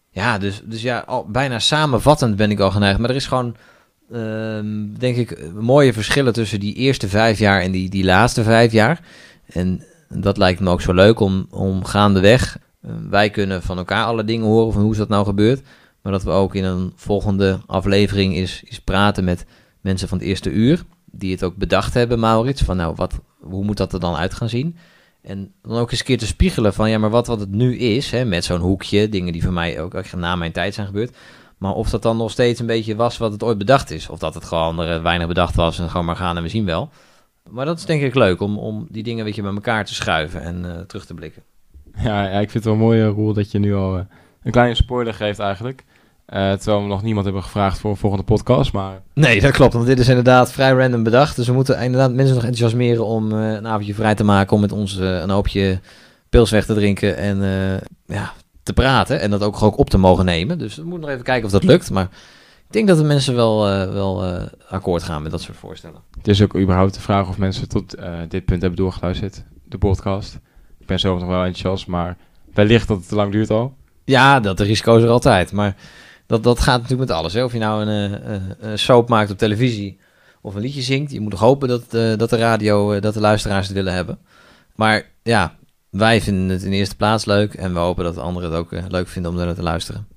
[0.09, 2.99] Ja, dus, dus ja, al, bijna samenvattend ben ik al geneigd.
[2.99, 3.55] Maar er is gewoon
[4.11, 8.71] ehm, denk ik, mooie verschillen tussen die eerste vijf jaar en die, die laatste vijf
[8.71, 8.99] jaar.
[9.45, 12.57] En dat lijkt me ook zo leuk om, om gaandeweg.
[12.85, 15.61] Uh, wij kunnen van elkaar alle dingen horen van hoe is dat nou gebeurd.
[16.01, 19.45] Maar dat we ook in een volgende aflevering is, is praten met
[19.81, 20.83] mensen van het eerste uur.
[21.05, 22.61] Die het ook bedacht hebben, Maurits.
[22.61, 24.77] Van nou, wat, hoe moet dat er dan uit gaan zien?
[25.21, 27.77] En dan ook eens een keer te spiegelen van ja, maar wat, wat het nu
[27.77, 30.87] is, hè, met zo'n hoekje, dingen die voor mij ook, ook na mijn tijd zijn
[30.87, 31.15] gebeurd.
[31.57, 34.09] Maar of dat dan nog steeds een beetje was wat het ooit bedacht is.
[34.09, 36.49] Of dat het gewoon er eh, weinig bedacht was en gewoon maar gaan en we
[36.49, 36.89] zien wel.
[37.49, 39.93] Maar dat is denk ik leuk om, om die dingen weet je, bij elkaar te
[39.93, 41.43] schuiven en uh, terug te blikken.
[41.97, 44.03] Ja, ja, ik vind het wel mooi, Roel, dat je nu al uh,
[44.43, 45.83] een kleine spoiler geeft eigenlijk.
[46.33, 48.73] Uh, terwijl we nog niemand hebben gevraagd voor een volgende podcast.
[48.73, 49.01] Maar...
[49.13, 49.73] Nee, dat klopt.
[49.73, 51.35] Want dit is inderdaad vrij random bedacht.
[51.35, 54.55] Dus we moeten inderdaad mensen nog enthousiasmeren om uh, een avondje vrij te maken.
[54.55, 55.79] Om met ons uh, een hoopje
[56.29, 57.37] pils weg te drinken en
[58.05, 59.19] ja, te praten.
[59.19, 60.57] En dat ook gewoon op te mogen nemen.
[60.57, 61.91] Dus we moeten nog even kijken of dat lukt.
[61.91, 62.09] Maar
[62.71, 63.59] ik denk dat de mensen wel,
[63.93, 64.23] wel
[64.69, 66.01] akkoord gaan met dat soort voorstellen.
[66.17, 67.95] Het is ook überhaupt de vraag of mensen tot
[68.27, 69.43] dit punt hebben doorgeluisterd.
[69.63, 70.39] De podcast.
[70.79, 72.17] Ik ben zelf nog wel enthousiast, maar
[72.53, 73.73] wellicht dat het te lang duurt al.
[74.05, 75.51] Ja, dat de risico's er altijd.
[75.51, 75.75] Maar
[76.25, 77.33] dat, dat gaat natuurlijk met alles.
[77.33, 77.43] Hè?
[77.43, 79.99] Of je nou een, een soap maakt op televisie
[80.41, 81.11] of een liedje zingt.
[81.11, 84.19] Je moet toch hopen dat, dat de radio, dat de luisteraars het willen hebben.
[84.75, 85.55] Maar ja,
[85.89, 87.53] wij vinden het in de eerste plaats leuk.
[87.53, 90.07] En we hopen dat de anderen het ook leuk vinden om naar te luisteren.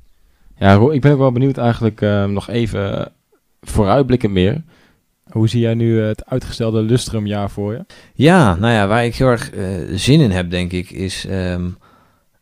[0.56, 3.12] Ja, ik ben ook wel benieuwd eigenlijk nog even
[3.60, 4.62] vooruitblikken meer.
[5.30, 7.84] Hoe zie jij nu het uitgestelde Lustrumjaar voor je?
[8.14, 9.50] Ja, nou ja, waar ik heel erg
[9.94, 11.26] zin in heb, denk ik, is...
[11.30, 11.76] Um,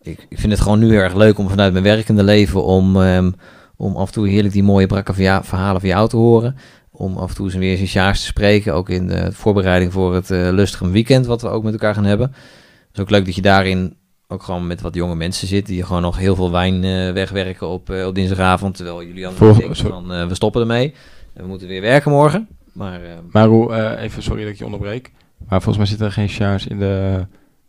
[0.01, 2.97] ik, vind het gewoon nu heel erg leuk om vanuit mijn werkende leven om...
[2.97, 3.35] Um,
[3.83, 6.57] om af en toe heerlijk die mooie brakke verhalen van jou te horen.
[6.91, 8.75] Om af en toe eens weer eens jaars te spreken.
[8.75, 12.05] Ook in de voorbereiding voor het uh, lustige weekend wat we ook met elkaar gaan
[12.05, 12.27] hebben.
[12.29, 13.97] Het is ook leuk dat je daarin
[14.33, 15.67] ook gewoon met wat jonge mensen zit.
[15.67, 18.77] Die gewoon nog heel veel wijn uh, wegwerken op, uh, op dinsdagavond.
[18.77, 20.95] Terwijl jullie dan denken van we stoppen ermee.
[21.35, 22.49] En we moeten weer werken morgen.
[22.73, 25.13] Maar, maar hoe, even sorry dat ik je onderbreek.
[25.49, 27.27] Maar volgens mij zitten er geen sjaars in de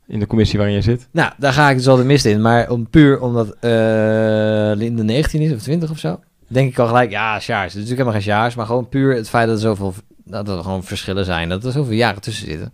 [0.07, 1.07] in de commissie waarin je zit?
[1.11, 2.41] Nou, daar ga ik dus al de mist in.
[2.41, 6.87] Maar om, puur omdat uh, Linde 19 is of 20 of zo, denk ik al
[6.87, 7.73] gelijk, ja, Sjaars.
[7.73, 9.93] Het is natuurlijk helemaal geen Sjaars, maar gewoon puur het feit dat er zoveel
[10.25, 11.49] dat er gewoon verschillen zijn.
[11.49, 12.73] Dat er zoveel jaren tussen zitten.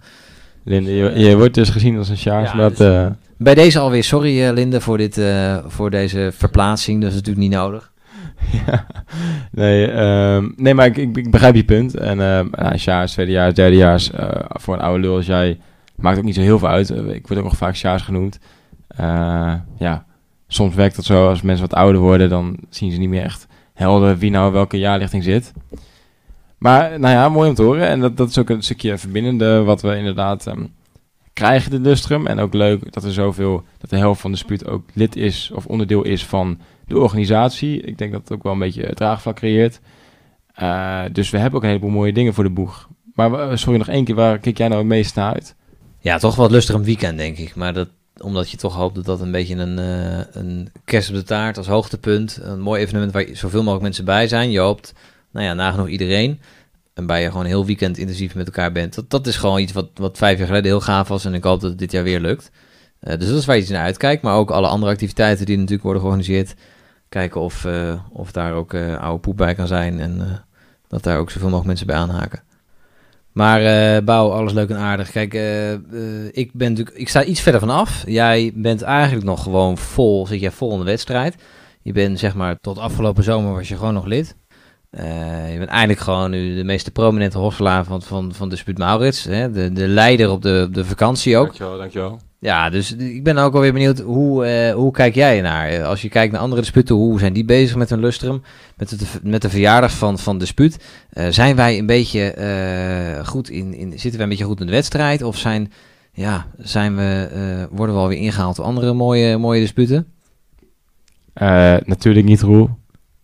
[0.63, 2.51] Linde, je, je wordt dus gezien als een Sjaars.
[2.51, 3.07] Ja, maar dus, uh...
[3.41, 7.01] Bij deze alweer, sorry uh, Linde voor, dit, uh, voor deze verplaatsing.
[7.01, 7.91] Dat is natuurlijk niet nodig.
[8.65, 8.85] ja,
[9.51, 11.95] nee, um, nee, maar ik, ik, begrijp je punt.
[11.95, 14.09] En Sjaars, tweedejaars, derdejaars,
[14.49, 15.57] voor een oude lul als jij
[15.99, 16.89] Maakt ook niet zo heel veel uit.
[16.89, 18.39] Eh, ik word ook nog vaak Sjaars genoemd.
[19.77, 20.05] Ja,
[20.47, 21.27] soms werkt dat zo.
[21.27, 24.79] Als mensen wat ouder worden, dan zien ze niet meer echt helder wie nou welke
[24.79, 25.53] jaarlichting zit.
[26.57, 27.87] Maar nou ja, mooi om te horen.
[27.87, 30.73] En dat, dat is ook een stukje verbindende wat we inderdaad um,
[31.39, 32.27] krijgen, de Lustrum.
[32.27, 35.51] En ook leuk dat er zoveel, dat de helft van de spuut ook lid is
[35.53, 37.81] of onderdeel is van de organisatie.
[37.81, 39.79] Ik denk dat het ook wel een beetje draagvlak creëert.
[40.61, 42.87] Uh, dus we hebben ook een heleboel mooie dingen voor de boeg.
[43.13, 45.55] Maar sorry, nog één keer, waar kijk jij nou het meest naar uit?
[45.99, 47.55] Ja, toch wat lustig een weekend, denk ik.
[47.55, 51.15] Maar dat, omdat je toch hoopt dat dat een beetje een, uh, een kerst op
[51.15, 52.39] de taart als hoogtepunt.
[52.41, 54.51] Een mooi evenement waar zoveel mogelijk mensen bij zijn.
[54.51, 54.93] Je hoopt,
[55.31, 56.39] nou ja, nagenoeg iedereen.
[56.99, 58.95] En bij je gewoon heel weekend intensief met elkaar bent.
[58.95, 61.25] Dat, dat is gewoon iets wat, wat vijf jaar geleden heel gaaf was.
[61.25, 62.51] En ik hoop dat het dit jaar weer lukt.
[63.01, 64.21] Uh, dus dat is waar je naar uitkijkt.
[64.21, 66.53] Maar ook alle andere activiteiten die natuurlijk worden georganiseerd.
[67.09, 69.99] Kijken of, uh, of daar ook oude poep bij kan zijn.
[69.99, 70.43] En
[70.87, 72.43] dat daar ook zoveel mogelijk mensen bij aanhaken.
[73.31, 75.11] Maar Bouw, alles leuk en aardig.
[75.11, 75.33] Kijk,
[76.31, 78.03] ik ben natuurlijk, ik sta iets verder vanaf.
[78.05, 81.35] Jij bent eigenlijk nog gewoon vol, zit jij vol in de wedstrijd.
[81.81, 84.35] Je bent zeg maar, tot afgelopen zomer was je gewoon nog lid.
[84.91, 89.23] Je bent eigenlijk gewoon nu de meest prominente hosselaar van, van, van de Spuut Maurits.
[89.23, 89.51] Hè?
[89.51, 91.45] De, de leider op de, de vakantie ook.
[91.45, 92.19] Dankjewel, dankjewel.
[92.41, 95.83] Ja, dus ik ben ook alweer benieuwd, hoe, uh, hoe kijk jij naar?
[95.83, 98.41] Als je kijkt naar andere disputen, hoe zijn die bezig met hun lustrum?
[98.77, 100.83] Met, het, met de verjaardag van, van de dispuut?
[101.13, 104.65] Uh, zijn wij een beetje uh, goed in, in, zitten wij een beetje goed in
[104.65, 105.23] de wedstrijd?
[105.23, 105.71] Of zijn,
[106.11, 110.07] ja, zijn we, worden we alweer ingehaald door andere mooie, mooie disputen?
[111.85, 112.69] natuurlijk niet, Roel.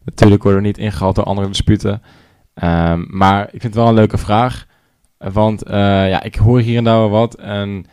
[0.06, 2.02] Natuurlijk worden we niet ingehaald door andere disputen.
[2.63, 4.65] Um, maar ik vind het wel een leuke vraag.
[5.18, 7.86] Want ja, ik hoor hier en daar wel wat en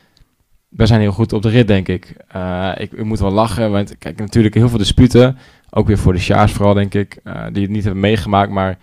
[0.72, 2.16] we zijn heel goed op de rit, denk ik.
[2.37, 5.38] Uh, ik, moet wel lachen, want kijk, natuurlijk heel veel disputen.
[5.70, 7.20] Ook weer voor de Sjaars vooral, denk ik.
[7.25, 8.79] Uh, die het niet hebben meegemaakt, maar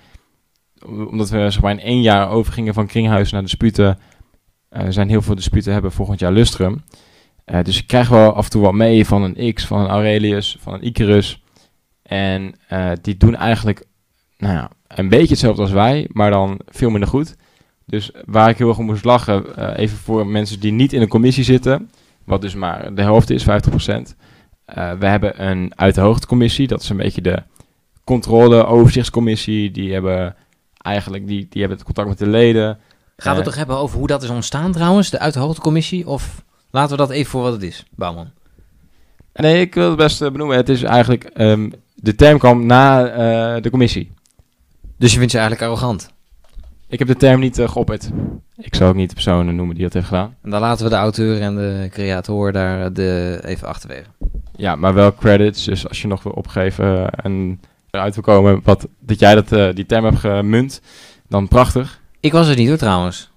[0.85, 3.99] omdat we zeg maar, in één jaar overgingen van Kringhuis naar disputen...
[4.89, 6.83] Zijn heel veel disputen hebben volgend jaar Lustrum.
[7.63, 10.57] dus ik krijg wel af en toe wat mee van een X, van een Aurelius,
[10.59, 11.43] van een Icarus.
[12.09, 12.55] En
[13.01, 13.85] die doen eigenlijk
[14.37, 17.35] nou ja, een beetje hetzelfde als wij, maar dan veel minder goed.
[17.85, 21.01] Dus waar ik heel erg om moest lachen, uh, even voor mensen die niet in
[21.01, 21.89] een commissie zitten,
[22.23, 23.45] wat dus maar de helft is, 50%.
[23.47, 27.43] Uh, we hebben een uit de hoogte commissie, dat is een beetje de
[28.03, 29.71] controle, overzichtscommissie.
[29.71, 30.35] Die hebben
[30.77, 32.65] eigenlijk, die, die hebben het contact met de leden.
[32.65, 32.79] Gaan
[33.15, 36.07] we Eh, het toch hebben over hoe dat is ontstaan trouwens, de Uithoogtecommissie?
[36.07, 38.29] Of laten we dat even voor wat het is, Bouwman?
[39.33, 40.57] Nee, ik wil het best eh, benoemen.
[40.57, 41.69] Het is eigenlijk, ehm,
[42.01, 44.11] de term kwam na eh, de commissie.
[44.97, 46.09] Dus je vindt ze eigenlijk arrogant.
[46.87, 48.09] Ik heb de term niet uh, geopperd.
[48.57, 50.35] Ik zou ook niet de persoon noemen die dat heeft gedaan.
[50.41, 54.09] En dan laten we de auteur en de creator daar eh, de, even achterwege.
[54.55, 55.63] Ja, maar wel credits.
[55.63, 57.59] Dus als je nog wil opgeven en
[57.91, 60.81] eruit wil komen wat, dat jij dat, die term hebt gemunt,
[61.27, 62.01] dan prachtig.
[62.19, 63.31] Ik was er niet hoor trouwens.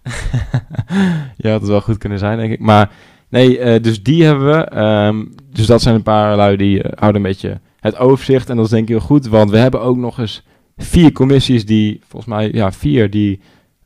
[1.36, 2.60] ja, had het wel goed kunnen zijn, denk ik.
[2.60, 2.90] Maar
[3.28, 4.64] nee, dus die hebben we.
[4.64, 8.50] Ehm, dus dat zijn een paar lui die houden een beetje het overzicht.
[8.50, 10.42] En dat is denk ik heel goed, want we hebben ook nog eens
[10.76, 13.40] vier commissies die, volgens mij, ja, vier die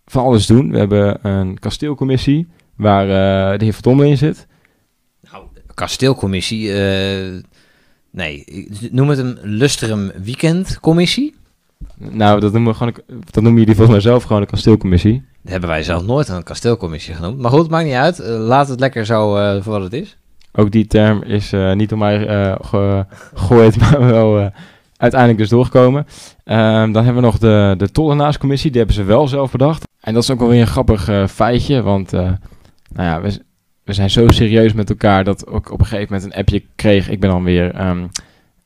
[0.07, 0.71] van alles doen.
[0.71, 4.47] We hebben een kasteelcommissie, waar eh, de heer Vertommel in zit.
[5.31, 7.43] Nou, kasteelcommissie, eh,
[8.11, 8.45] nee,
[8.91, 11.35] noem het een Lustrum Weekendcommissie.
[11.99, 15.25] Nou, dat noemen, we gewoon, dat noemen jullie volgens mij zelf gewoon een kasteelcommissie.
[15.43, 17.39] Dat hebben wij zelf nooit een kasteelcommissie genoemd.
[17.39, 18.21] Maar goed, maakt niet uit.
[18.21, 19.31] Eh, laat het lekker zo
[19.61, 20.17] voor wat het is.
[20.59, 24.47] Ook die term is eh, niet door mij eh, ge- gegooid, maar wel eh,
[24.97, 26.07] uiteindelijk dus doorgekomen.
[26.45, 29.89] Ehm, dan hebben we nog de, de tollenaarscommissie, die hebben ze wel zelf bedacht.
[30.01, 33.41] En dat is ook wel weer een grappig feitje, want nou ja, we,
[33.85, 37.09] we zijn zo serieus met elkaar dat ik op een gegeven moment een appje kreeg.
[37.09, 38.07] Ik ben dan weer ehm,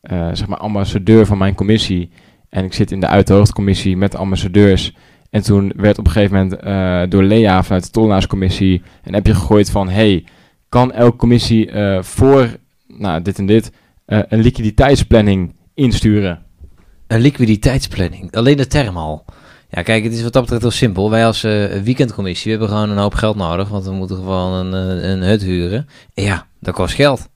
[0.01, 2.11] eh, zeg maar ambassadeur van mijn commissie
[2.49, 4.95] en ik zit in de uithoogtecommissie met de ambassadeurs.
[5.31, 9.71] En toen werd op een gegeven moment door Lea vanuit de tollenaarscommissie een appje gegooid
[9.71, 9.89] van...
[9.89, 10.25] Hey,
[10.71, 12.57] kan elke commissie eh, voor
[12.87, 13.73] nou, dit en dit
[14.05, 16.43] eh, een liquiditeitsplanning insturen.
[17.07, 18.37] Een liquiditeitsplanning.
[18.37, 19.25] Alleen de term al.
[19.71, 21.11] Ja, kijk, het is wat dat betreft heel simpel.
[21.11, 23.69] Wij als eh, weekendcommissie we hebben gewoon een hoop geld nodig.
[23.69, 24.73] Want we moeten gewoon een,
[25.11, 25.89] een hut huren.
[26.15, 27.29] En ja, dat kost geld.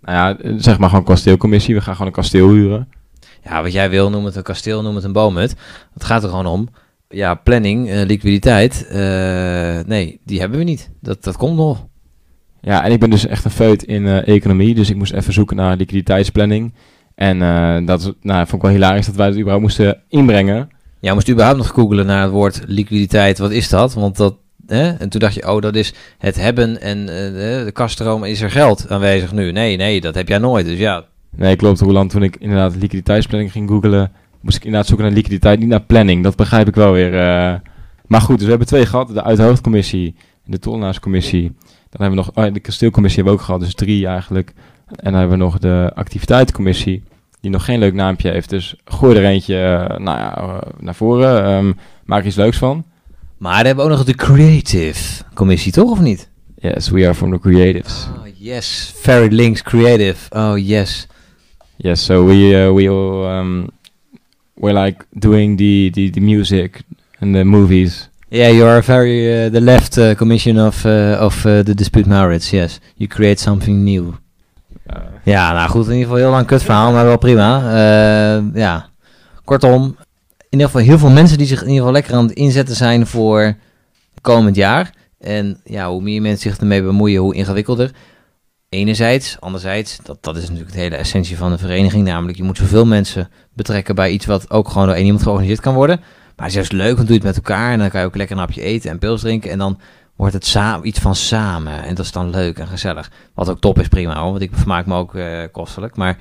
[0.00, 1.74] Nou ja, zeg maar gewoon kasteelcommissie.
[1.74, 2.88] We gaan gewoon een kasteel huren.
[3.44, 5.54] Ja, wat jij wil, noem het een kasteel, noem het een boomhut.
[5.94, 6.68] Het gaat er gewoon om.
[7.08, 8.86] Ja, planning, eh, liquiditeit.
[9.86, 10.90] nee, die hebben we niet.
[11.00, 11.86] Dat, dat komt nog.
[12.60, 14.74] Ja, en ik ben dus echt een feut in eh, economie.
[14.74, 16.72] Dus ik moest even zoeken naar liquiditeitsplanning.
[17.14, 20.68] En eh, dat nou, vond ik wel hilarisch dat wij het überhaupt moesten inbrengen.
[21.00, 23.38] Ja, moest überhaupt nog googelen naar het woord liquiditeit.
[23.38, 23.94] Wat is dat?
[23.94, 24.36] Want dat...
[24.66, 24.90] Hè?
[24.90, 28.50] En toen dacht je, oh, dat is het hebben en eh, de, kaststroom is er
[28.50, 29.52] geld aanwezig nu.
[29.52, 30.66] Nee, nee, dat heb jij nooit.
[30.66, 31.04] Dus ja,
[31.36, 31.80] Nee, klopt.
[31.80, 35.80] Roland, toen ik inderdaad liquiditeitsplanning ging googelen, moest ik inderdaad zoeken naar liquiditeit, niet naar
[35.80, 36.22] planning.
[36.22, 37.10] Dat begrijp ik wel weer.
[38.06, 39.08] Maar goed, dus we hebben twee gehad.
[39.08, 41.52] De uithoofdcommissie en de tollenaarscommissie.
[41.98, 44.52] Dan hebben we nog, oh, de kasteelcommissie hebben we ook gehad, dus drie eigenlijk.
[44.86, 47.02] En dan hebben we nog de activiteitencommissie,
[47.40, 48.50] die nog geen leuk naampje heeft.
[48.50, 51.72] Dus gooi er eentje eh, nou ja, eh, naar voren, ehm,
[52.04, 52.84] maak er iets leuks van.
[53.38, 56.28] Maar we hebben ook nog de Creative Commissie, toch of niet?
[56.60, 58.08] Yes, we are from the creatives.
[58.18, 58.92] Oh, yes.
[58.96, 60.36] Very links Creative.
[60.36, 61.06] Oh, yes.
[61.76, 63.68] Yes, so we uh, we all, um,
[64.54, 66.82] we're like doing the, the, the music
[67.20, 68.08] and the movies.
[68.30, 72.08] Yeah, you are very uh, the left uh, commission of, uh, of uh, the dispute
[72.08, 72.50] Maurits.
[72.50, 74.12] Yes, you create something new.
[75.24, 77.76] Ja, nou goed, in ieder geval heel lang kut verhaal, maar wel prima.
[78.54, 78.88] Ja,
[79.44, 79.96] kortom,
[80.38, 82.76] in ieder geval heel veel mensen die zich in ieder geval lekker aan het inzetten
[82.76, 83.56] zijn voor
[84.20, 84.94] komend jaar.
[85.18, 87.90] En ja, hoe meer mensen zich ermee bemoeien, hoe ingewikkelder.
[88.68, 92.04] Enerzijds, anderzijds, dat, dat is natuurlijk de hele essentie van de vereniging.
[92.04, 95.60] Namelijk, je moet zoveel mensen betrekken bij iets wat ook gewoon door één iemand georganiseerd
[95.60, 96.00] kan worden.
[96.38, 97.72] Maar het is juist leuk, want doe je het met elkaar.
[97.72, 99.50] En dan kan je ook lekker een hapje eten en pils drinken.
[99.50, 99.78] En dan
[100.16, 101.82] wordt het iets van samen.
[101.82, 103.10] En dat is dan leuk en gezellig.
[103.34, 104.30] Wat ook top is, prima hoor.
[104.30, 105.96] Want ik vermaak me ook eh, kostelijk.
[105.96, 106.18] Maar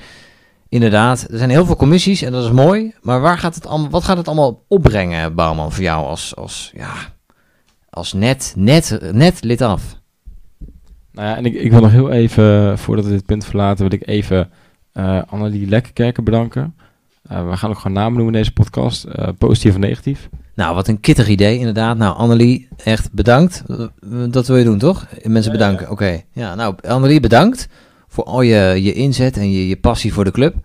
[0.70, 2.94] inderdaad, er zijn heel veel commissies en dat is mooi.
[3.02, 6.72] Maar waar gaat het allemaal, wat gaat het allemaal opbrengen, Bouwman, voor jou als, als,
[6.76, 6.94] ja,
[7.90, 10.00] als net, net, net lid af?
[11.12, 14.08] Nou ja, en ik, wil nog heel even, voordat we dit punt verlaten, wil ik
[14.08, 14.50] even
[14.94, 16.76] eh Annelie Lekkerkerken bedanken.
[17.30, 20.30] Eh, we gaan ook gewoon namen noemen in deze podcast, eh, positief en negatief.
[20.56, 21.98] Nou, wat een kittig idee, inderdaad.
[21.98, 23.64] Nou, Annelie, echt bedankt.
[23.68, 23.86] Eh,
[24.30, 25.06] Dat wil je doen, toch?
[25.24, 25.86] Mensen Ja, bedanken.
[25.86, 25.92] ja.
[25.92, 26.22] Oké.
[26.32, 27.68] Ja, nou, Annelie, bedankt
[28.08, 30.56] voor al je, je inzet en je, je passie voor de club.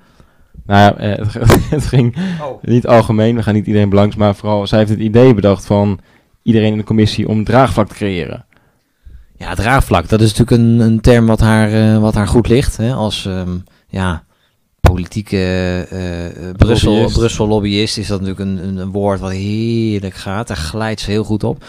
[0.66, 1.34] Nou ja, eh, het,
[1.70, 2.16] het ging
[2.62, 6.00] niet algemeen, we gaan niet iedereen belangs, maar vooral, zij heeft het idee bedacht van
[6.42, 8.44] iedereen in de commissie om draagvlak te creëren.
[9.36, 12.76] Ja, draagvlak, dat is natuurlijk een, een term wat haar, eh, wat haar goed ligt.
[12.76, 12.92] Hè?
[12.94, 13.50] Als ehm,
[13.88, 14.24] ja,
[14.90, 17.18] politieke eh, eh, Brussel, Lobbyist.
[17.18, 20.48] Brussel lobbyist is dat natuurlijk een, een, een woord wat heerlijk gaat.
[20.48, 21.64] Daar glijdt ze heel goed op.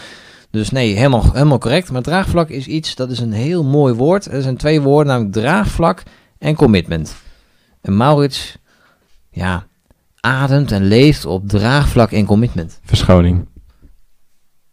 [0.50, 1.90] Dus nee, helemaal, helemaal correct.
[1.90, 4.26] Maar draagvlak is iets, dat is een heel mooi woord.
[4.26, 6.02] Er zijn twee woorden, namelijk draagvlak
[6.38, 7.16] en commitment.
[7.80, 8.58] En Maurits,
[9.30, 9.66] ja,
[10.20, 12.80] ademt en leeft op draagvlak en commitment.
[12.84, 13.46] Verschoning.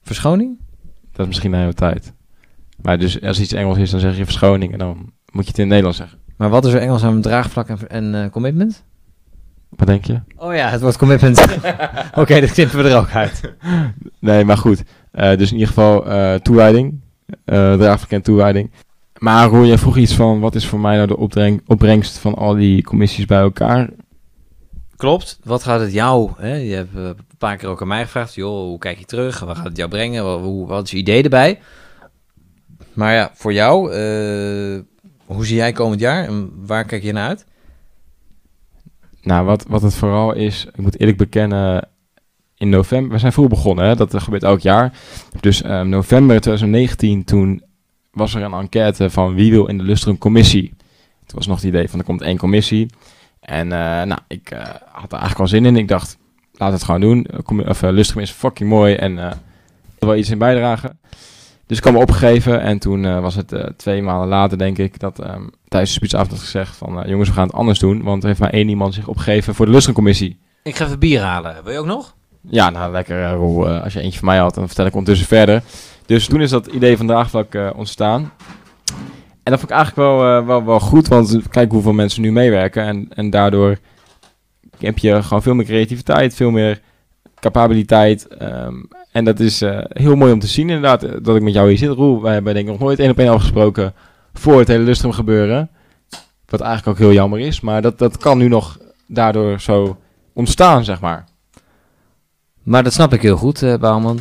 [0.01, 0.59] Verschoning?
[1.11, 2.13] Dat is misschien een hele tijd.
[2.81, 5.59] Maar dus als iets Engels is, dan zeg je verschoning en dan moet je het
[5.59, 6.19] in het Nederlands zeggen.
[6.41, 8.83] Maar wat is er Engels aan draagvlak en, en eh, commitment?
[9.69, 10.19] Wat denk je?
[10.35, 11.39] Oh ja, het wordt commitment.
[12.21, 13.41] Oké, dat knippen we er ook uit.
[14.19, 14.83] Nee, maar goed.
[15.11, 16.99] Eh, dus in ieder geval eh toewijding.
[17.45, 18.71] eh draagvlak en toewijding.
[19.17, 20.39] Maar Roel, jij vroeg iets van...
[20.39, 23.89] wat is voor mij nou de opbreng- opbrengst van al die commissies bij elkaar?
[24.95, 25.39] Klopt.
[25.43, 26.31] Wat gaat het jou?
[26.37, 26.55] Hè?
[26.55, 28.33] Je hebt een paar keer ook aan mij gevraagd.
[28.35, 29.39] Joh, hoe kijk je terug?
[29.39, 30.23] Wat gaat het jou brengen?
[30.23, 31.59] Wat, hoe, wat is je idee erbij?
[32.93, 34.79] Maar ja, voor jou, eh,
[35.33, 37.45] hoe zie jij komend jaar en waar kijk je naar uit?
[39.21, 40.65] Nou, wat, wat het vooral is...
[40.65, 41.87] ik moet eerlijk bekennen...
[42.57, 43.11] in november...
[43.11, 43.95] we zijn vroeg begonnen, hè?
[43.95, 44.93] dat gebeurt elk jaar.
[45.39, 47.23] Dus eh, november 2019...
[47.23, 47.63] toen
[48.11, 49.33] was er een enquête van...
[49.33, 50.73] wie wil in de Lustrum commissie?
[51.25, 51.99] Toen was nog het idee van...
[51.99, 52.87] er komt één commissie...
[53.41, 54.59] En eh, nou, ik eh,
[54.91, 55.77] had er eigenlijk al zin in.
[55.77, 56.17] Ik dacht,
[56.53, 57.27] laat het gewoon doen.
[57.67, 59.15] Of, eh, Lustrum is fucking mooi en
[59.99, 60.99] wil wel iets in bijdragen.
[61.71, 64.99] Dus ik me opgegeven en toen eh, was het eh, twee maanden later, denk ik,
[64.99, 67.03] dat ehm tijdens de speechavond had gezegd van...
[67.03, 69.55] eh, jongens, we gaan het anders doen, want er heeft maar één iemand zich opgegeven
[69.55, 70.39] voor de Lustrumcommissie.
[70.63, 71.63] Ik ga even bier halen.
[71.63, 72.15] Wil je ook nog?
[72.41, 73.67] Ja, nou lekker Roel.
[73.67, 75.63] Als je eentje van mij had, dan vertel ik ondertussen verder.
[76.05, 78.31] Dus toen is dat idee van draagvlak eh, ontstaan.
[79.43, 82.83] En dat vond ik eigenlijk wel, wel, wel goed, want kijk hoeveel mensen nu meewerken.
[82.83, 83.77] En, en daardoor
[84.79, 86.81] heb je gewoon veel meer creativiteit, veel meer
[87.41, 88.27] capabiliteit.
[88.27, 88.73] ehm,
[89.11, 91.67] en dat is eh, heel mooi om te zien inderdaad, eh, dat ik met jou
[91.67, 91.89] hier zit.
[91.89, 93.93] Roel, wij hebben denk ik nog nooit één op één afgesproken
[94.33, 95.69] voor het hele Lustrum gebeuren.
[96.45, 98.77] Wat eigenlijk ook heel jammer is, maar dat, dat kan nu nog
[99.07, 99.97] daardoor zo
[100.33, 101.25] ontstaan, zeg maar.
[102.63, 104.19] Maar dat snap ik heel goed, eh Bouwman.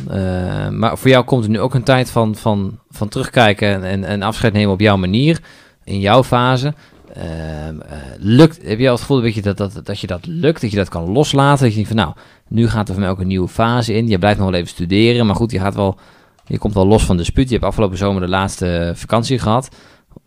[0.77, 4.03] Maar voor jou komt er nu ook een tijd van, van, van terugkijken en, en,
[4.03, 5.39] en afscheid nemen op jouw manier,
[5.83, 6.73] in jouw fase.
[7.13, 10.25] Ehm, eh, lukt, heb je al het gevoel een beetje dat, dat, dat je dat
[10.25, 11.65] lukt, dat je dat kan loslaten?
[11.65, 12.13] Dat je van nou,
[12.47, 14.07] nu gaat er voor mij een nieuwe fase in.
[14.07, 15.97] Je blijft nog wel even studeren, maar goed, je, gaat wel,
[16.45, 17.47] je komt wel los van de spuut.
[17.47, 19.69] Je hebt afgelopen zomer de laatste vakantie gehad.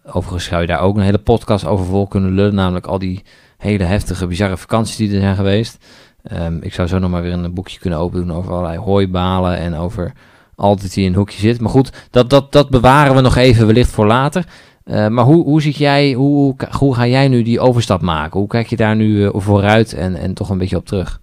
[0.06, 3.22] Overigens zou je daar ook een hele podcast over vol kunnen lullen, namelijk al die
[3.58, 5.84] hele heftige, bizarre vakanties die er zijn geweest.
[6.22, 9.56] Ehm, ik zou zo nog maar weer een boekje kunnen open doen over allerlei hooibalen
[9.56, 10.12] en over
[10.56, 11.60] altijd die in een hoekje zit.
[11.60, 14.44] Maar goed, dat, dat, dat bewaren we nog even wellicht voor later.
[14.84, 18.38] Eh, maar hoe, hoe, ziet jij, hoe, hoe, ga jij nu die overstap maken?
[18.40, 21.20] Hoe kijk je daar nu eh, vooruit en, en toch een beetje op terug?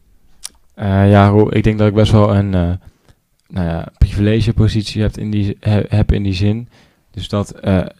[0.73, 5.57] Eh, ja, ik denk dat ik best wel een nou ja, privilegepositie heb in, die,
[5.59, 6.69] he- heb in die zin.
[7.11, 7.53] Dus dat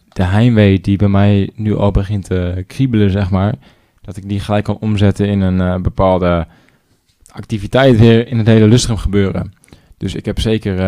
[0.08, 3.54] de heimwee die bij mij nu al begint te kriebelen, zeg maar,
[4.00, 6.46] dat ik die gelijk kan omzetten in een bepaalde
[7.32, 9.52] activiteit weer in het hele lustrum gebeuren.
[9.96, 10.80] Dus ik heb zeker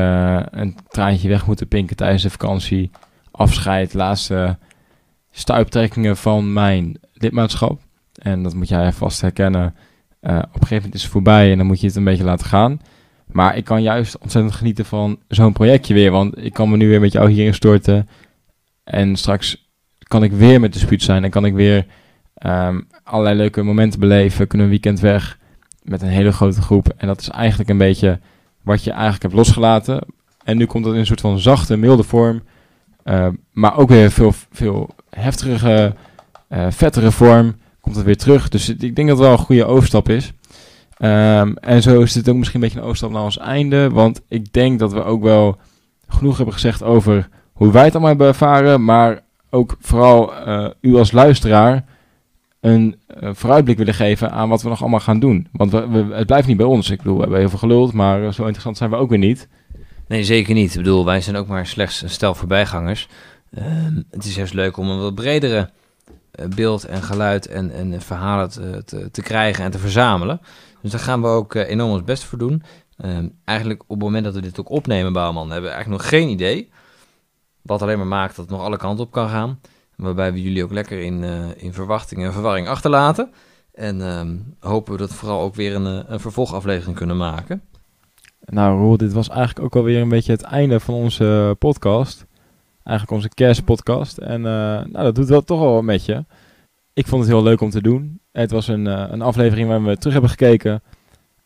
[0.51, 2.91] een traantje weg moeten pinken tijdens de vakantie.
[3.37, 4.59] Afscheid, laatste
[5.31, 7.81] stuiptrekkingen van mijn lidmaatschap.
[8.13, 9.75] En dat moet jij vast herkennen.
[10.21, 12.25] Eh, op een gegeven moment is het voorbij en dan moet je het een beetje
[12.25, 12.81] laten gaan.
[13.27, 16.11] Maar ik kan juist ontzettend genieten van zo'n projectje weer.
[16.11, 18.09] Want ik kan me nu weer met jou hierin storten.
[18.85, 19.69] En straks
[19.99, 21.25] kan ik weer met de spuut zijn.
[21.25, 21.87] En kan ik weer
[22.35, 24.47] ehm, allerlei leuke momenten beleven.
[24.47, 25.39] Kunnen een weekend weg
[25.83, 26.89] met een hele grote groep.
[26.97, 28.21] En dat is eigenlijk een beetje
[28.63, 30.07] wat je eigenlijk hebt losgelaten.
[30.45, 32.43] En nu komt dat in een soort van zachte, milde vorm.
[33.05, 35.95] Eh, maar ook weer veel, veel heftigere,
[36.49, 37.55] eh, vettere vorm.
[37.81, 38.49] Komt het weer terug.
[38.49, 40.33] Dus ik denk dat het wel een goede overstap is.
[40.97, 43.91] Ehm, en zo is dit ook misschien een beetje een overstap naar ons einde.
[43.91, 45.57] Want ik denk dat we ook wel
[46.09, 48.85] genoeg hebben gezegd over hoe wij het allemaal hebben ervaren.
[48.85, 51.85] Maar ook vooral eh, u als luisteraar
[52.61, 55.49] een eh, vooruitblik willen geven aan wat we nog allemaal gaan doen.
[55.53, 56.91] Want we, het blijft niet bij ons.
[56.91, 59.49] Ik bedoel, we hebben heel veel geluld, maar zo interessant zijn we ook weer niet.
[60.15, 60.71] Nee, zeker niet.
[60.71, 63.09] Ik bedoel, wij zijn ook maar slechts een stel voorbijgangers.
[63.51, 65.71] Ehm, het is juist leuk om een wat bredere
[66.31, 70.41] eh, beeld en geluid en, en verhalen te, te, te krijgen en te verzamelen.
[70.83, 72.63] Dus daar gaan we ook eh, enorm ons best voor doen.
[72.97, 76.11] Ehm, eigenlijk op het moment dat we dit ook opnemen, Bouwman, hebben we eigenlijk nog
[76.11, 76.71] geen idee.
[77.63, 79.61] Wat alleen maar maakt dat het nog alle kanten op kan gaan.
[79.97, 83.33] Waarbij we jullie ook lekker in, eh, in verwachting en verwarring achterlaten.
[83.73, 87.63] En ehm, hopen we dat vooral ook weer een, een vervolgaflevering kunnen maken.
[88.45, 92.27] Nou, Roel, dit was eigenlijk ook alweer een beetje het einde van onze podcast.
[92.83, 94.19] Eigenlijk onze kerstpodcast.
[94.19, 94.53] En eh,
[94.85, 96.25] nou, dat doet wel toch wel met je.
[96.93, 98.21] Ik vond het heel leuk om te doen.
[98.33, 100.83] Het was een, eh, een aflevering waar we terug hebben gekeken.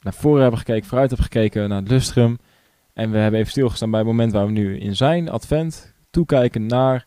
[0.00, 2.38] Naar voren hebben gekeken, vooruit hebben gekeken, naar het lustrum.
[2.92, 5.94] En we hebben even stilgestaan bij het moment waar we nu in zijn, Advent.
[6.10, 7.06] Toekijken naar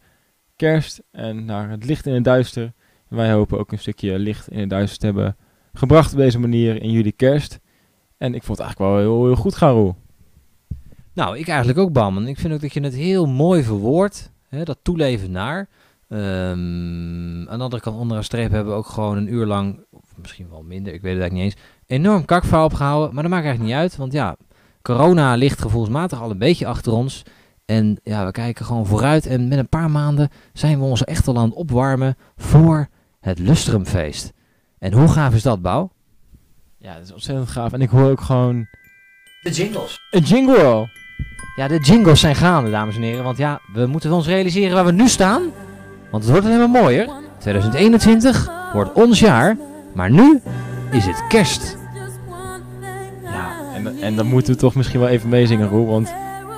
[0.55, 2.73] kerst en naar het licht in het duister.
[3.09, 5.35] En wij hopen ook een stukje licht in het duister te hebben
[5.73, 7.59] gebracht op deze manier in jullie kerst.
[8.21, 9.95] En ik vond het eigenlijk wel heel, goed gaan.
[11.13, 12.27] Nou, ik eigenlijk ook, Bam.
[12.27, 14.31] Ik vind ook dat je het heel mooi verwoordt.
[14.49, 15.69] Hè, dat toeleven naar.
[16.09, 16.19] Ehm,
[17.49, 20.13] aan de andere kant, onder een streep hebben we ook gewoon een uur lang, of
[20.15, 23.13] misschien wel minder, ik weet het eigenlijk niet eens, enorm kakverhaal opgehouden.
[23.13, 24.35] Maar dat maakt eigenlijk niet uit, want ja,
[24.81, 27.23] corona ligt gevoelsmatig al een beetje achter ons.
[27.65, 29.25] En ja, we kijken gewoon vooruit.
[29.25, 32.87] En met een paar maanden zijn we ons echt al aan het opwarmen voor
[33.19, 34.33] het Lustrumfeest.
[34.79, 35.91] En hoe gaaf is dat, Bouw?
[36.81, 37.73] Ja, dat is ontzettend gaaf.
[37.73, 38.67] En ik hoor ook gewoon
[39.41, 39.99] De jingles.
[40.11, 40.89] een jingle.
[41.55, 43.23] Ja, de jingles zijn gaande, dames en heren.
[43.23, 45.41] Want ja, we moeten ons realiseren waar we nu staan.
[46.11, 47.09] Want het wordt alleen maar mooier.
[47.39, 49.57] 2021 wordt ons jaar.
[49.93, 50.41] Maar nu
[50.91, 51.77] is het kerst.
[53.23, 55.87] Ja, en, en dan moeten we toch misschien wel even meezingen, Roel.
[55.87, 56.13] Want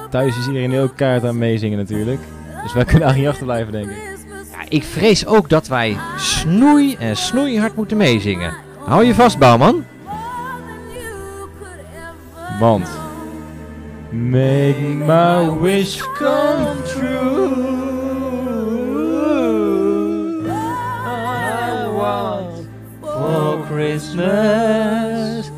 [0.09, 2.21] thuis is iedereen heel kaart aan meezingen natuurlijk.
[2.63, 4.17] Dus wij kunnen eigenlijk niet achterblijven, denk ik.
[4.51, 8.53] Ja, ik vrees ook dat wij snoei en snoeihard moeten meezingen.
[8.86, 9.84] Hou je vast, bouwman.
[12.64, 12.88] Want...
[14.14, 17.66] Make my wish come true.
[20.49, 22.70] I want
[23.01, 25.51] for Christmas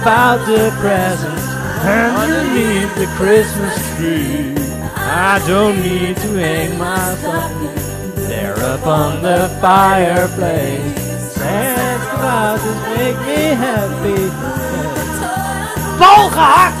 [0.00, 1.46] about the presents
[1.84, 4.54] underneath the Christmas tree.
[4.96, 7.52] I don't need to hang myself
[8.16, 11.34] there upon the fireplace.
[11.34, 14.30] Santa Claus just make me happy.
[15.98, 16.80] Volgehakt!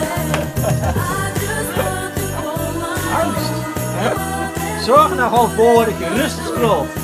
[4.84, 6.99] Zorg er nou gewoon voor dat je rustig klopt.